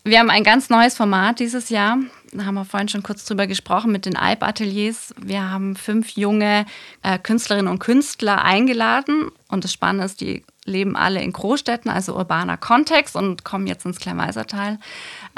wir 0.02 0.18
haben 0.18 0.30
ein 0.30 0.44
ganz 0.44 0.70
neues 0.70 0.96
Format 0.96 1.40
dieses 1.40 1.68
Jahr. 1.68 1.98
Da 2.32 2.46
haben 2.46 2.54
wir 2.54 2.64
vorhin 2.64 2.88
schon 2.88 3.02
kurz 3.02 3.26
drüber 3.26 3.46
gesprochen 3.46 3.92
mit 3.92 4.06
den 4.06 4.16
Alp-Ateliers. 4.16 5.14
Wir 5.20 5.50
haben 5.50 5.76
fünf 5.76 6.10
junge 6.10 6.64
äh, 7.02 7.18
Künstlerinnen 7.18 7.70
und 7.70 7.80
Künstler 7.80 8.42
eingeladen. 8.42 9.30
Und 9.48 9.64
das 9.64 9.72
Spannende 9.74 10.06
ist, 10.06 10.22
die 10.22 10.42
leben 10.68 10.96
alle 10.96 11.22
in 11.22 11.32
Großstädten, 11.32 11.90
also 11.90 12.16
urbaner 12.16 12.56
Kontext 12.56 13.16
und 13.16 13.44
kommen 13.44 13.66
jetzt 13.66 13.84
ins 13.86 13.98
Kleinweisertal, 13.98 14.78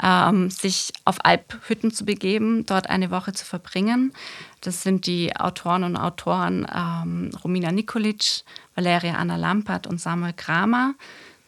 ähm, 0.03 0.49
sich 0.49 0.91
auf 1.05 1.17
Alphütten 1.23 1.91
zu 1.91 2.05
begeben, 2.05 2.65
dort 2.65 2.89
eine 2.89 3.11
Woche 3.11 3.33
zu 3.33 3.45
verbringen. 3.45 4.13
Das 4.61 4.83
sind 4.83 5.07
die 5.07 5.35
Autoren 5.35 5.83
und 5.83 5.97
Autoren 5.97 6.67
ähm, 6.73 7.31
Romina 7.43 7.71
Nikolic, 7.71 8.43
Valeria 8.75 9.15
Anna 9.15 9.37
Lampert 9.37 9.87
und 9.87 9.99
Samuel 9.99 10.33
Kramer 10.33 10.93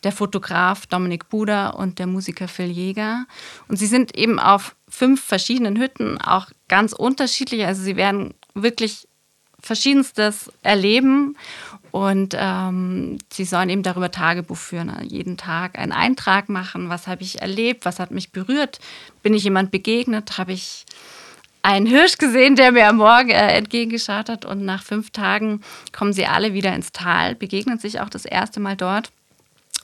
der 0.04 0.12
Fotograf 0.12 0.86
Dominik 0.86 1.30
Buder 1.30 1.78
und 1.78 2.00
der 2.00 2.08
Musiker 2.08 2.48
Phil 2.48 2.70
Jäger. 2.70 3.26
Und 3.68 3.78
sie 3.78 3.88
sind 3.88 4.16
eben 4.16 4.40
auf 4.40 4.76
fünf 4.90 5.24
verschiedenen 5.24 5.78
Hütten, 5.78 6.20
auch 6.20 6.48
ganz 6.68 6.94
unterschiedlich. 6.94 7.66
Also 7.66 7.82
sie 7.82 7.96
werden 7.96 8.34
wirklich 8.54 9.08
verschiedenstes 9.60 10.52
erleben 10.62 11.38
und 11.94 12.36
ähm, 12.36 13.20
sie 13.32 13.46
sollen 13.46 13.70
eben 13.70 13.84
darüber 13.84 14.10
Tagebuch 14.10 14.58
führen, 14.58 14.88
ne? 14.88 15.04
jeden 15.04 15.38
Tag 15.38 15.78
einen 15.78 15.92
Eintrag 15.92 16.50
machen, 16.50 16.90
was 16.90 17.06
habe 17.06 17.22
ich 17.22 17.40
erlebt, 17.40 17.86
was 17.86 18.00
hat 18.00 18.10
mich 18.10 18.32
berührt, 18.32 18.80
bin 19.22 19.36
ich 19.36 19.44
jemand 19.44 19.70
begegnet, 19.70 20.40
habe 20.40 20.54
ich 20.54 20.88
einen 21.62 21.86
Hirsch 21.86 22.18
gesehen, 22.18 22.56
der 22.56 22.72
mir 22.72 22.90
am 22.90 22.98
Morgen 22.98 23.30
äh, 23.30 23.56
entgegengeschaut 23.56 24.28
hat? 24.28 24.44
Und 24.44 24.66
nach 24.66 24.82
fünf 24.82 25.12
Tagen 25.12 25.62
kommen 25.92 26.14
sie 26.14 26.26
alle 26.26 26.56
wieder 26.56 26.74
ins 26.74 26.94
Tal, 26.94 27.36
begegnen 27.36 27.78
sich 27.78 28.00
auch 28.00 28.10
das 28.10 28.26
erste 28.26 28.60
Mal 28.60 28.76
dort. 28.76 29.12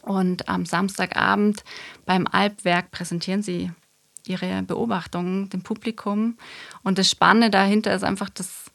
Und 0.02 0.50
am 0.50 0.66
Samstagabend 0.66 1.64
beim 2.08 2.26
Alpwerk 2.26 2.90
präsentieren 2.90 3.44
sie 3.44 3.70
ihre 4.26 4.64
Beobachtungen 4.64 5.50
dem 5.50 5.62
Publikum. 5.62 6.40
Und 6.82 6.98
das 6.98 7.08
Spannende 7.08 7.52
dahinter 7.52 7.94
ist 7.94 8.04
einfach, 8.04 8.32
dass 8.32 8.69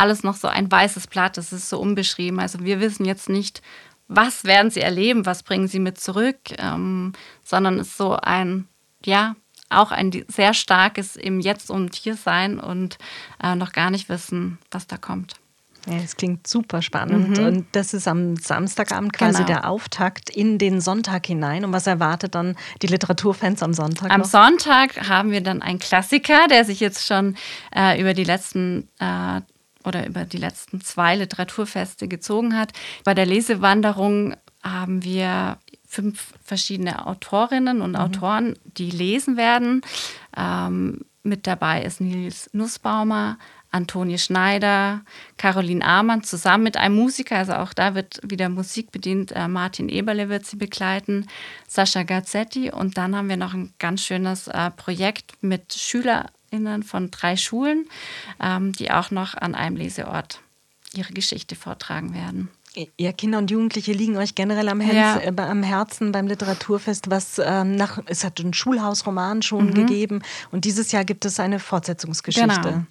alles 0.00 0.22
noch 0.22 0.34
so 0.34 0.48
ein 0.48 0.70
weißes 0.70 1.06
Blatt, 1.06 1.36
das 1.36 1.52
ist 1.52 1.68
so 1.68 1.78
unbeschrieben. 1.78 2.40
Also 2.40 2.64
wir 2.64 2.80
wissen 2.80 3.04
jetzt 3.04 3.28
nicht, 3.28 3.62
was 4.08 4.44
werden 4.44 4.70
sie 4.70 4.80
erleben, 4.80 5.26
was 5.26 5.42
bringen 5.42 5.68
sie 5.68 5.78
mit 5.78 6.00
zurück, 6.00 6.38
ähm, 6.58 7.12
sondern 7.44 7.78
es 7.78 7.88
ist 7.88 7.96
so 7.98 8.16
ein, 8.16 8.66
ja, 9.04 9.36
auch 9.68 9.92
ein 9.92 10.24
sehr 10.26 10.52
starkes 10.52 11.14
im 11.14 11.38
Jetzt 11.38 11.70
und 11.70 11.94
Hier 11.94 12.16
sein 12.16 12.58
und 12.58 12.98
äh, 13.42 13.54
noch 13.54 13.72
gar 13.72 13.90
nicht 13.90 14.08
wissen, 14.08 14.58
was 14.70 14.88
da 14.88 14.96
kommt. 14.96 15.34
Ja, 15.86 15.98
das 15.98 16.16
klingt 16.16 16.46
super 16.46 16.82
spannend. 16.82 17.38
Mhm. 17.38 17.46
Und 17.46 17.66
das 17.72 17.94
ist 17.94 18.08
am 18.08 18.36
Samstagabend 18.36 19.12
quasi 19.12 19.44
genau. 19.44 19.46
der 19.46 19.70
Auftakt 19.70 20.28
in 20.28 20.58
den 20.58 20.80
Sonntag 20.80 21.26
hinein. 21.26 21.64
Und 21.64 21.72
was 21.72 21.86
erwartet 21.86 22.34
dann 22.34 22.56
die 22.82 22.86
Literaturfans 22.86 23.62
am 23.62 23.72
Sonntag? 23.72 24.10
Am 24.10 24.20
noch? 24.20 24.26
Sonntag 24.26 25.08
haben 25.08 25.30
wir 25.30 25.40
dann 25.40 25.62
einen 25.62 25.78
Klassiker, 25.78 26.48
der 26.48 26.64
sich 26.64 26.80
jetzt 26.80 27.06
schon 27.06 27.36
äh, 27.74 27.98
über 27.98 28.12
die 28.12 28.24
letzten 28.24 28.88
äh, 28.98 29.40
oder 29.84 30.06
über 30.06 30.24
die 30.24 30.36
letzten 30.36 30.80
zwei 30.80 31.16
Literaturfeste 31.16 32.08
gezogen 32.08 32.56
hat. 32.56 32.72
Bei 33.04 33.14
der 33.14 33.26
Lesewanderung 33.26 34.34
haben 34.62 35.04
wir 35.04 35.58
fünf 35.86 36.34
verschiedene 36.44 37.06
Autorinnen 37.06 37.80
und 37.80 37.92
mhm. 37.92 37.96
Autoren, 37.96 38.58
die 38.64 38.90
lesen 38.90 39.36
werden. 39.36 39.82
Ähm, 40.36 41.00
mit 41.22 41.46
dabei 41.46 41.82
ist 41.82 42.00
Nils 42.00 42.48
Nussbaumer, 42.52 43.38
Antonie 43.72 44.18
Schneider, 44.18 45.02
Caroline 45.36 45.84
Amann 45.84 46.22
zusammen 46.22 46.64
mit 46.64 46.76
einem 46.76 46.96
Musiker, 46.96 47.36
also 47.36 47.54
auch 47.54 47.72
da 47.72 47.94
wird 47.94 48.20
wieder 48.24 48.48
Musik 48.48 48.90
bedient. 48.90 49.32
Äh, 49.32 49.48
Martin 49.48 49.88
Eberle 49.88 50.28
wird 50.28 50.46
sie 50.46 50.56
begleiten, 50.56 51.26
Sascha 51.68 52.02
Gazzetti 52.02 52.70
und 52.70 52.96
dann 52.96 53.14
haben 53.14 53.28
wir 53.28 53.36
noch 53.36 53.54
ein 53.54 53.72
ganz 53.78 54.02
schönes 54.02 54.48
äh, 54.48 54.70
Projekt 54.70 55.34
mit 55.42 55.72
Schüler 55.72 56.26
KindergärtnerInnen 56.50 56.82
von 56.82 57.10
drei 57.10 57.36
Schulen, 57.36 57.86
ähm, 58.40 58.72
die 58.72 58.90
auch 58.90 59.10
noch 59.10 59.34
an 59.34 59.54
einem 59.54 59.76
Leseort 59.76 60.40
ihre 60.92 61.12
Geschichte 61.12 61.54
vortragen 61.54 62.14
werden. 62.14 62.48
Ja, 62.96 63.10
Kinder 63.10 63.38
und 63.38 63.50
Jugendliche 63.50 63.92
liegen 63.92 64.16
euch 64.16 64.36
generell 64.36 64.68
am, 64.68 64.80
Herz, 64.80 65.24
ja. 65.24 65.28
äh, 65.28 65.40
am 65.42 65.64
Herzen 65.64 66.12
beim 66.12 66.28
Literaturfest, 66.28 67.10
was 67.10 67.40
ähm, 67.44 67.74
nach, 67.74 67.98
es 68.06 68.22
hat 68.22 68.38
einen 68.38 68.54
Schulhausroman 68.54 69.42
schon 69.42 69.70
mhm. 69.70 69.74
gegeben 69.74 70.22
und 70.52 70.64
dieses 70.64 70.92
Jahr 70.92 71.04
gibt 71.04 71.24
es 71.24 71.40
eine 71.40 71.58
Fortsetzungsgeschichte. 71.58 72.60
Genau. 72.62 72.84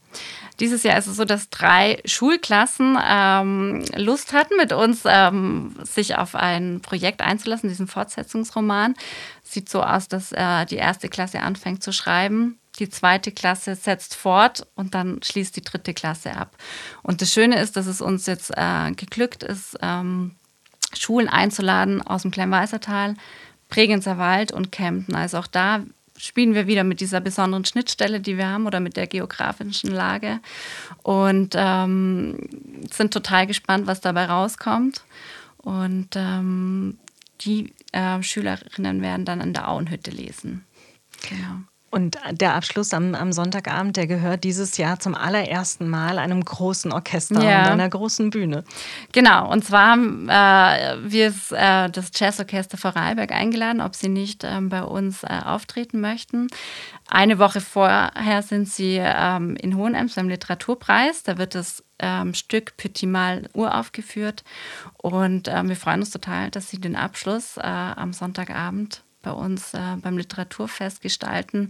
Dieses 0.59 0.83
Jahr 0.83 0.97
ist 0.97 1.07
es 1.07 1.15
so, 1.15 1.23
dass 1.23 1.49
drei 1.49 2.01
Schulklassen 2.03 2.97
ähm, 3.01 3.85
Lust 3.95 4.33
hatten, 4.33 4.57
mit 4.57 4.73
uns 4.73 5.03
ähm, 5.05 5.73
sich 5.83 6.17
auf 6.17 6.35
ein 6.35 6.81
Projekt 6.81 7.21
einzulassen, 7.21 7.69
diesen 7.69 7.87
Fortsetzungsroman. 7.87 8.95
Sieht 9.43 9.69
so 9.69 9.81
aus, 9.81 10.09
dass 10.09 10.33
äh, 10.33 10.65
die 10.65 10.75
erste 10.75 11.07
Klasse 11.07 11.39
anfängt 11.39 11.83
zu 11.83 11.93
schreiben 11.93 12.59
die 12.79 12.89
zweite 12.89 13.31
Klasse 13.31 13.75
setzt 13.75 14.15
fort 14.15 14.65
und 14.75 14.95
dann 14.95 15.21
schließt 15.23 15.55
die 15.55 15.61
dritte 15.61 15.93
Klasse 15.93 16.35
ab. 16.35 16.55
Und 17.03 17.21
das 17.21 17.33
Schöne 17.33 17.59
ist, 17.59 17.75
dass 17.75 17.85
es 17.85 18.01
uns 18.01 18.25
jetzt 18.25 18.51
äh, 18.55 18.91
geglückt 18.91 19.43
ist, 19.43 19.77
ähm, 19.81 20.35
Schulen 20.97 21.29
einzuladen 21.29 22.01
aus 22.01 22.23
dem 22.23 22.31
Kleinweißertal, 22.31 23.15
Bregenzer 23.69 24.17
Wald 24.17 24.51
und 24.51 24.71
Kempten. 24.71 25.15
Also 25.15 25.37
auch 25.37 25.47
da 25.47 25.83
spielen 26.17 26.53
wir 26.53 26.67
wieder 26.67 26.83
mit 26.83 26.99
dieser 26.99 27.21
besonderen 27.21 27.65
Schnittstelle, 27.65 28.19
die 28.19 28.37
wir 28.37 28.47
haben 28.47 28.65
oder 28.65 28.79
mit 28.79 28.97
der 28.97 29.07
geografischen 29.07 29.91
Lage 29.91 30.39
und 31.03 31.55
ähm, 31.57 32.49
sind 32.91 33.13
total 33.13 33.47
gespannt, 33.47 33.87
was 33.87 34.01
dabei 34.01 34.25
rauskommt. 34.25 35.03
Und 35.57 36.09
ähm, 36.15 36.97
die 37.41 37.73
äh, 37.91 38.21
Schülerinnen 38.21 39.01
werden 39.01 39.25
dann 39.25 39.41
in 39.41 39.53
der 39.53 39.69
Auenhütte 39.69 40.11
lesen. 40.11 40.65
Genau. 41.29 41.61
Und 41.91 42.17
der 42.31 42.53
Abschluss 42.53 42.93
am, 42.93 43.15
am, 43.15 43.31
Sonntagabend, 43.31 43.97
der 43.97 44.05
gehört 44.05 44.43
dieses 44.43 44.77
Jahr 44.77 44.99
zum 44.99 45.15
allerersten 45.15 45.89
Mal 45.89 46.19
einem 46.19 46.43
großen 46.43 46.91
Orchester 46.91 47.43
ja. 47.43 47.63
und 47.63 47.67
einer 47.71 47.89
großen 47.89 48.29
Bühne. 48.29 48.63
Genau, 49.11 49.51
und 49.51 49.65
zwar 49.65 49.91
haben 49.91 50.29
äh, 50.29 51.11
wir 51.11 51.33
äh, 51.51 51.89
das 51.89 52.11
Jazzorchester 52.13 52.77
Vorarlberg 52.77 53.31
eingeladen, 53.31 53.81
ob 53.81 53.95
sie 53.95 54.09
nicht 54.09 54.43
äh, 54.43 54.59
bei 54.61 54.83
uns 54.83 55.23
äh, 55.23 55.39
auftreten 55.43 55.99
möchten. 55.99 56.47
Eine 57.07 57.39
Woche 57.39 57.61
vorher 57.61 58.43
sind 58.43 58.69
sie 58.69 58.99
ähm, 59.01 59.55
in 59.55 59.75
Hohenems 59.75 60.15
beim 60.15 60.29
Literaturpreis. 60.29 61.23
Da 61.23 61.39
wird 61.39 61.55
das 61.55 61.83
ähm, 61.97 62.33
Stück 62.33 62.77
Petit 62.77 63.09
Mal 63.09 63.49
uraufgeführt. 63.53 64.43
Und 64.97 65.47
ähm, 65.47 65.69
wir 65.69 65.75
freuen 65.75 66.01
uns 66.01 66.11
total, 66.11 66.51
dass 66.51 66.69
sie 66.69 66.79
den 66.79 66.95
Abschluss 66.95 67.57
äh, 67.57 67.61
am 67.61 68.13
Sonntagabend 68.13 69.03
bei 69.21 69.31
uns 69.31 69.73
äh, 69.73 69.95
beim 70.01 70.17
Literaturfest 70.17 71.01
gestalten. 71.01 71.67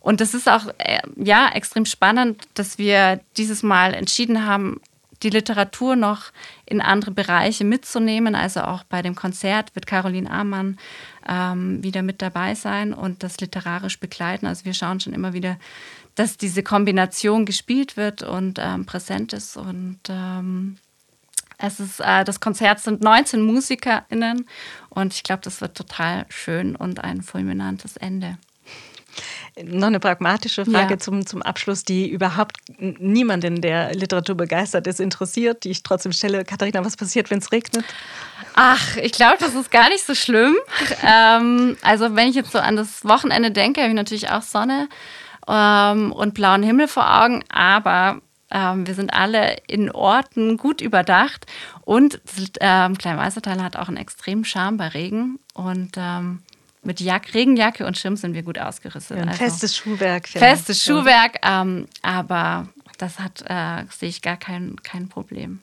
Und 0.00 0.20
das 0.20 0.34
ist 0.34 0.48
auch 0.48 0.66
äh, 0.78 1.00
ja 1.16 1.50
extrem 1.52 1.84
spannend, 1.84 2.48
dass 2.54 2.78
wir 2.78 3.20
dieses 3.36 3.62
Mal 3.62 3.94
entschieden 3.94 4.46
haben, 4.46 4.80
die 5.22 5.30
Literatur 5.30 5.96
noch 5.96 6.26
in 6.64 6.80
andere 6.80 7.10
Bereiche 7.10 7.64
mitzunehmen. 7.64 8.34
Also 8.34 8.60
auch 8.60 8.84
bei 8.84 9.02
dem 9.02 9.14
Konzert 9.14 9.74
wird 9.74 9.86
Caroline 9.86 10.30
Amann 10.30 10.78
ähm, 11.28 11.82
wieder 11.82 12.02
mit 12.02 12.22
dabei 12.22 12.54
sein 12.54 12.92
und 12.92 13.22
das 13.22 13.40
literarisch 13.40 13.98
begleiten. 13.98 14.46
Also 14.46 14.64
wir 14.64 14.74
schauen 14.74 15.00
schon 15.00 15.14
immer 15.14 15.32
wieder, 15.32 15.56
dass 16.14 16.36
diese 16.36 16.62
Kombination 16.62 17.46
gespielt 17.46 17.96
wird 17.96 18.22
und 18.22 18.58
ähm, 18.60 18.86
präsent 18.86 19.32
ist. 19.32 19.56
Und 19.56 20.00
ähm, 20.08 20.78
es 21.58 21.80
ist, 21.80 22.00
äh, 22.00 22.24
das 22.24 22.40
Konzert 22.40 22.80
sind 22.80 23.02
19 23.02 23.42
MusikerInnen 23.42 24.46
und 24.88 25.12
ich 25.12 25.24
glaube, 25.24 25.42
das 25.42 25.60
wird 25.60 25.76
total 25.76 26.24
schön 26.28 26.76
und 26.76 27.02
ein 27.02 27.22
fulminantes 27.22 27.96
Ende. 27.96 28.38
Noch 29.64 29.88
eine 29.88 29.98
pragmatische 29.98 30.64
Frage 30.64 30.94
ja. 30.94 30.98
zum, 30.98 31.26
zum 31.26 31.42
Abschluss, 31.42 31.82
die 31.82 32.08
überhaupt 32.08 32.58
niemanden, 32.78 33.60
der 33.60 33.92
Literatur 33.92 34.36
begeistert 34.36 34.86
ist, 34.86 35.00
interessiert, 35.00 35.64
die 35.64 35.70
ich 35.70 35.82
trotzdem 35.82 36.12
stelle. 36.12 36.44
Katharina, 36.44 36.84
was 36.84 36.96
passiert, 36.96 37.28
wenn 37.30 37.38
es 37.38 37.50
regnet? 37.50 37.84
Ach, 38.54 38.96
ich 38.98 39.10
glaube, 39.10 39.36
das 39.40 39.54
ist 39.54 39.72
gar 39.72 39.88
nicht 39.88 40.04
so 40.04 40.14
schlimm. 40.14 40.54
ähm, 41.04 41.76
also, 41.82 42.14
wenn 42.14 42.28
ich 42.28 42.36
jetzt 42.36 42.52
so 42.52 42.58
an 42.58 42.76
das 42.76 43.04
Wochenende 43.04 43.50
denke, 43.50 43.80
habe 43.80 43.90
ich 43.90 43.96
natürlich 43.96 44.30
auch 44.30 44.42
Sonne 44.42 44.88
ähm, 45.48 46.12
und 46.12 46.34
blauen 46.34 46.62
Himmel 46.62 46.86
vor 46.86 47.22
Augen, 47.22 47.42
aber 47.48 48.20
ähm, 48.50 48.86
wir 48.86 48.94
sind 48.94 49.12
alle 49.12 49.56
in 49.66 49.90
Orten 49.90 50.56
gut 50.56 50.80
überdacht 50.80 51.46
und 51.82 52.20
ähm, 52.60 52.96
Kleinweißertal 52.96 53.62
hat 53.62 53.76
auch 53.76 53.88
einen 53.88 53.96
extremen 53.96 54.44
Charme 54.44 54.76
bei 54.76 54.88
Regen 54.88 55.38
und 55.54 55.92
ähm, 55.96 56.42
mit 56.82 57.00
Jack 57.00 57.34
Regenjacke 57.34 57.86
und 57.86 57.98
Schirm 57.98 58.16
sind 58.16 58.34
wir 58.34 58.42
gut 58.42 58.58
ausgerüstet. 58.58 59.18
Ja, 59.18 59.24
also, 59.24 59.36
festes 59.36 59.76
Schuhwerk. 59.76 60.28
Festes 60.28 60.82
Schuhwerk, 60.82 61.38
ähm, 61.42 61.86
aber 62.02 62.68
das 62.98 63.18
hat, 63.18 63.42
äh, 63.46 63.84
sehe 63.90 64.08
ich 64.08 64.22
gar 64.22 64.36
kein, 64.36 64.76
kein 64.82 65.08
Problem. 65.08 65.60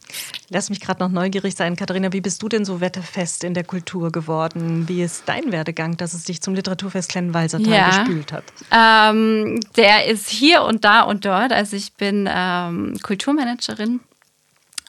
Lass 0.50 0.70
mich 0.70 0.80
gerade 0.80 1.04
noch 1.04 1.12
neugierig 1.12 1.56
sein, 1.56 1.76
Katharina, 1.76 2.12
wie 2.14 2.22
bist 2.22 2.42
du 2.42 2.50
denn 2.50 2.66
so 2.66 2.82
wetterfest 2.82 3.44
in 3.44 3.54
der 3.54 3.64
Kultur 3.64 4.12
geworden? 4.12 4.88
Wie 4.88 5.04
ist 5.04 5.24
dein 5.28 5.52
Werdegang, 5.52 5.98
dass 5.98 6.14
es 6.14 6.24
dich 6.24 6.42
zum 6.42 6.56
Literaturfest 6.56 7.10
Kleinwalsertal 7.10 7.74
ja. 7.74 7.90
gespült 7.90 8.32
hat? 8.32 8.44
Ähm, 8.72 9.60
der 9.76 10.06
ist 10.08 10.30
hier 10.30 10.64
und 10.64 10.86
da 10.86 11.02
und 11.02 11.26
dort. 11.26 11.52
Also 11.52 11.76
ich 11.76 11.94
bin 11.94 12.28
ähm, 12.32 12.98
Kulturmanagerin 13.04 14.00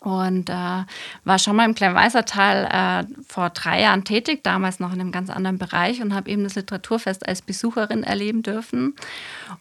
und 0.07 0.51
äh, 0.51 0.85
war 1.25 1.38
schon 1.40 1.57
mal 1.57 1.64
im 1.64 1.75
Kleinweißertal 1.75 3.07
äh, 3.11 3.25
vor 3.27 3.51
drei 3.51 3.83
Jahren 3.83 4.05
tätig, 4.05 4.45
damals 4.45 4.79
noch 4.79 4.92
in 4.92 5.01
einem 5.01 5.11
ganz 5.11 5.31
anderen 5.31 5.59
Bereich 5.59 6.01
und 6.01 6.14
habe 6.14 6.31
eben 6.31 6.45
das 6.45 6.55
Literaturfest 6.55 7.27
als 7.27 7.42
Besucherin 7.42 8.05
erleben 8.05 8.45
dürfen 8.45 8.95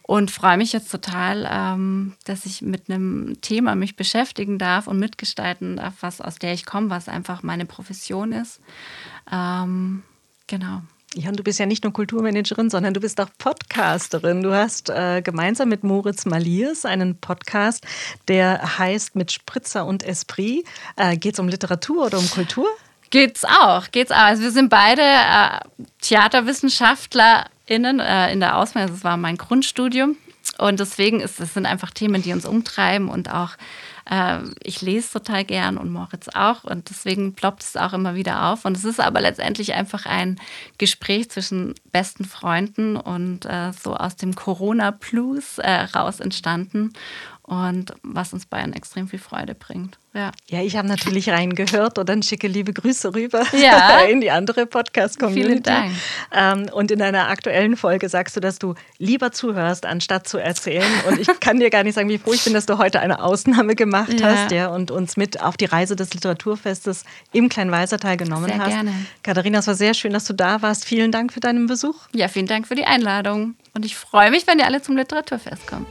und 0.02 0.30
freue 0.30 0.56
mich 0.56 0.72
jetzt 0.72 0.92
total, 0.92 1.48
ähm, 1.50 2.14
dass 2.26 2.46
ich 2.46 2.62
mit 2.62 2.88
einem 2.88 3.40
Thema 3.40 3.74
mich 3.74 3.96
beschäftigen 3.96 4.56
darf 4.56 4.86
und 4.86 5.00
mitgestalten 5.00 5.78
darf, 5.78 5.94
was 6.00 6.20
aus 6.20 6.36
der 6.36 6.52
ich 6.52 6.64
komme, 6.64 6.90
was 6.90 7.08
einfach 7.08 7.42
meine 7.42 7.66
Profession 7.66 8.30
ist. 8.30 8.60
Ähm, 9.32 10.04
genau. 10.46 10.82
Ja, 11.18 11.30
und 11.30 11.38
du 11.38 11.42
bist 11.42 11.58
ja 11.58 11.64
nicht 11.64 11.82
nur 11.82 11.94
Kulturmanagerin, 11.94 12.68
sondern 12.68 12.92
du 12.92 13.00
bist 13.00 13.18
auch 13.22 13.30
Podcasterin. 13.38 14.42
Du 14.42 14.52
hast 14.54 14.90
äh, 14.90 15.22
gemeinsam 15.22 15.70
mit 15.70 15.82
Moritz 15.82 16.26
Maliers 16.26 16.84
einen 16.84 17.18
Podcast, 17.18 17.86
der 18.28 18.78
heißt 18.78 19.16
Mit 19.16 19.32
Spritzer 19.32 19.86
und 19.86 20.02
Esprit. 20.02 20.66
Äh, 20.96 21.16
Geht 21.16 21.32
es 21.32 21.40
um 21.40 21.48
Literatur 21.48 22.04
oder 22.04 22.18
um 22.18 22.28
Kultur? 22.28 22.66
Geht's 23.08 23.46
auch, 23.46 23.90
geht's 23.92 24.12
auch. 24.12 24.18
Also 24.18 24.42
wir 24.42 24.50
sind 24.50 24.68
beide 24.68 25.00
äh, 25.00 25.60
TheaterwissenschaftlerInnen 26.02 27.98
äh, 27.98 28.30
in 28.30 28.40
der 28.40 28.58
Ausbildung. 28.58 28.90
Das 28.90 29.02
war 29.02 29.16
mein 29.16 29.38
Grundstudium. 29.38 30.18
Und 30.58 30.80
deswegen 30.80 31.20
ist, 31.20 31.40
das 31.40 31.54
sind 31.54 31.64
einfach 31.64 31.92
Themen, 31.92 32.20
die 32.20 32.34
uns 32.34 32.44
umtreiben 32.44 33.08
und 33.08 33.32
auch 33.32 33.52
äh, 34.10 34.38
ich 34.62 34.82
lese 34.82 35.12
total 35.12 35.44
gern 35.44 35.76
und 35.78 35.92
Moritz 35.92 36.28
auch 36.34 36.64
und 36.64 36.90
deswegen 36.90 37.34
ploppt 37.34 37.62
es 37.62 37.76
auch 37.76 37.92
immer 37.92 38.14
wieder 38.14 38.50
auf. 38.50 38.64
Und 38.64 38.76
es 38.76 38.84
ist 38.84 39.00
aber 39.00 39.20
letztendlich 39.20 39.74
einfach 39.74 40.06
ein 40.06 40.40
Gespräch 40.78 41.30
zwischen 41.30 41.74
besten 41.92 42.24
Freunden 42.24 42.96
und 42.96 43.44
äh, 43.46 43.72
so 43.72 43.94
aus 43.94 44.16
dem 44.16 44.34
Corona-Plus 44.34 45.58
äh, 45.58 45.70
raus 45.94 46.20
entstanden 46.20 46.92
und 47.46 47.94
was 48.02 48.32
uns 48.32 48.44
Bayern 48.44 48.72
extrem 48.72 49.06
viel 49.06 49.20
Freude 49.20 49.54
bringt. 49.54 49.98
Ja, 50.12 50.32
ja 50.48 50.62
ich 50.62 50.76
habe 50.76 50.88
natürlich 50.88 51.28
reingehört 51.28 51.96
und 51.96 52.08
dann 52.08 52.22
schicke 52.24 52.48
liebe 52.48 52.72
Grüße 52.72 53.14
rüber 53.14 53.44
ja. 53.52 54.00
in 54.10 54.20
die 54.20 54.32
andere 54.32 54.66
Podcast-Community. 54.66 55.48
Vielen 55.48 55.62
Dank. 55.62 55.92
Ähm, 56.32 56.68
und 56.72 56.90
in 56.90 57.00
einer 57.00 57.28
aktuellen 57.28 57.76
Folge 57.76 58.08
sagst 58.08 58.34
du, 58.34 58.40
dass 58.40 58.58
du 58.58 58.74
lieber 58.98 59.30
zuhörst, 59.30 59.86
anstatt 59.86 60.26
zu 60.26 60.38
erzählen. 60.38 60.90
Und 61.08 61.20
ich 61.20 61.28
kann 61.38 61.60
dir 61.60 61.70
gar 61.70 61.84
nicht 61.84 61.94
sagen, 61.94 62.08
wie 62.08 62.18
froh 62.18 62.32
ich 62.32 62.42
bin, 62.42 62.52
dass 62.52 62.66
du 62.66 62.78
heute 62.78 62.98
eine 62.98 63.22
Ausnahme 63.22 63.76
gemacht 63.76 64.18
ja. 64.18 64.26
hast 64.26 64.50
ja, 64.50 64.66
und 64.66 64.90
uns 64.90 65.16
mit 65.16 65.40
auf 65.40 65.56
die 65.56 65.66
Reise 65.66 65.94
des 65.94 66.12
Literaturfestes 66.14 67.04
im 67.32 67.48
Kleinweisertal 67.48 68.16
genommen 68.16 68.46
sehr 68.46 68.58
hast. 68.58 68.70
Gerne. 68.70 68.92
Katharina, 69.22 69.60
es 69.60 69.68
war 69.68 69.76
sehr 69.76 69.94
schön, 69.94 70.12
dass 70.12 70.24
du 70.24 70.32
da 70.32 70.62
warst. 70.62 70.84
Vielen 70.84 71.12
Dank 71.12 71.32
für 71.32 71.40
deinen 71.40 71.68
Besuch. 71.68 71.94
Ja, 72.12 72.26
vielen 72.26 72.46
Dank 72.46 72.66
für 72.66 72.74
die 72.74 72.86
Einladung. 72.86 73.54
Und 73.72 73.84
ich 73.84 73.94
freue 73.94 74.32
mich, 74.32 74.48
wenn 74.48 74.58
ihr 74.58 74.66
alle 74.66 74.82
zum 74.82 74.96
Literaturfest 74.96 75.66
kommt. 75.68 75.86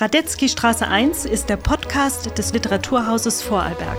Radetzky 0.00 0.48
Straße 0.48 0.86
1 0.86 1.24
ist 1.24 1.48
der 1.48 1.56
Podcast 1.56 2.38
des 2.38 2.52
Literaturhauses 2.52 3.42
Vorarlberg. 3.42 3.98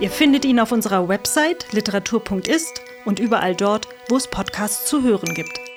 Ihr 0.00 0.08
findet 0.08 0.46
ihn 0.46 0.58
auf 0.58 0.72
unserer 0.72 1.06
Website 1.06 1.70
literatur.ist 1.70 2.80
und 3.04 3.18
überall 3.18 3.54
dort, 3.54 3.86
wo 4.08 4.16
es 4.16 4.26
Podcasts 4.26 4.86
zu 4.86 5.02
hören 5.02 5.34
gibt. 5.34 5.73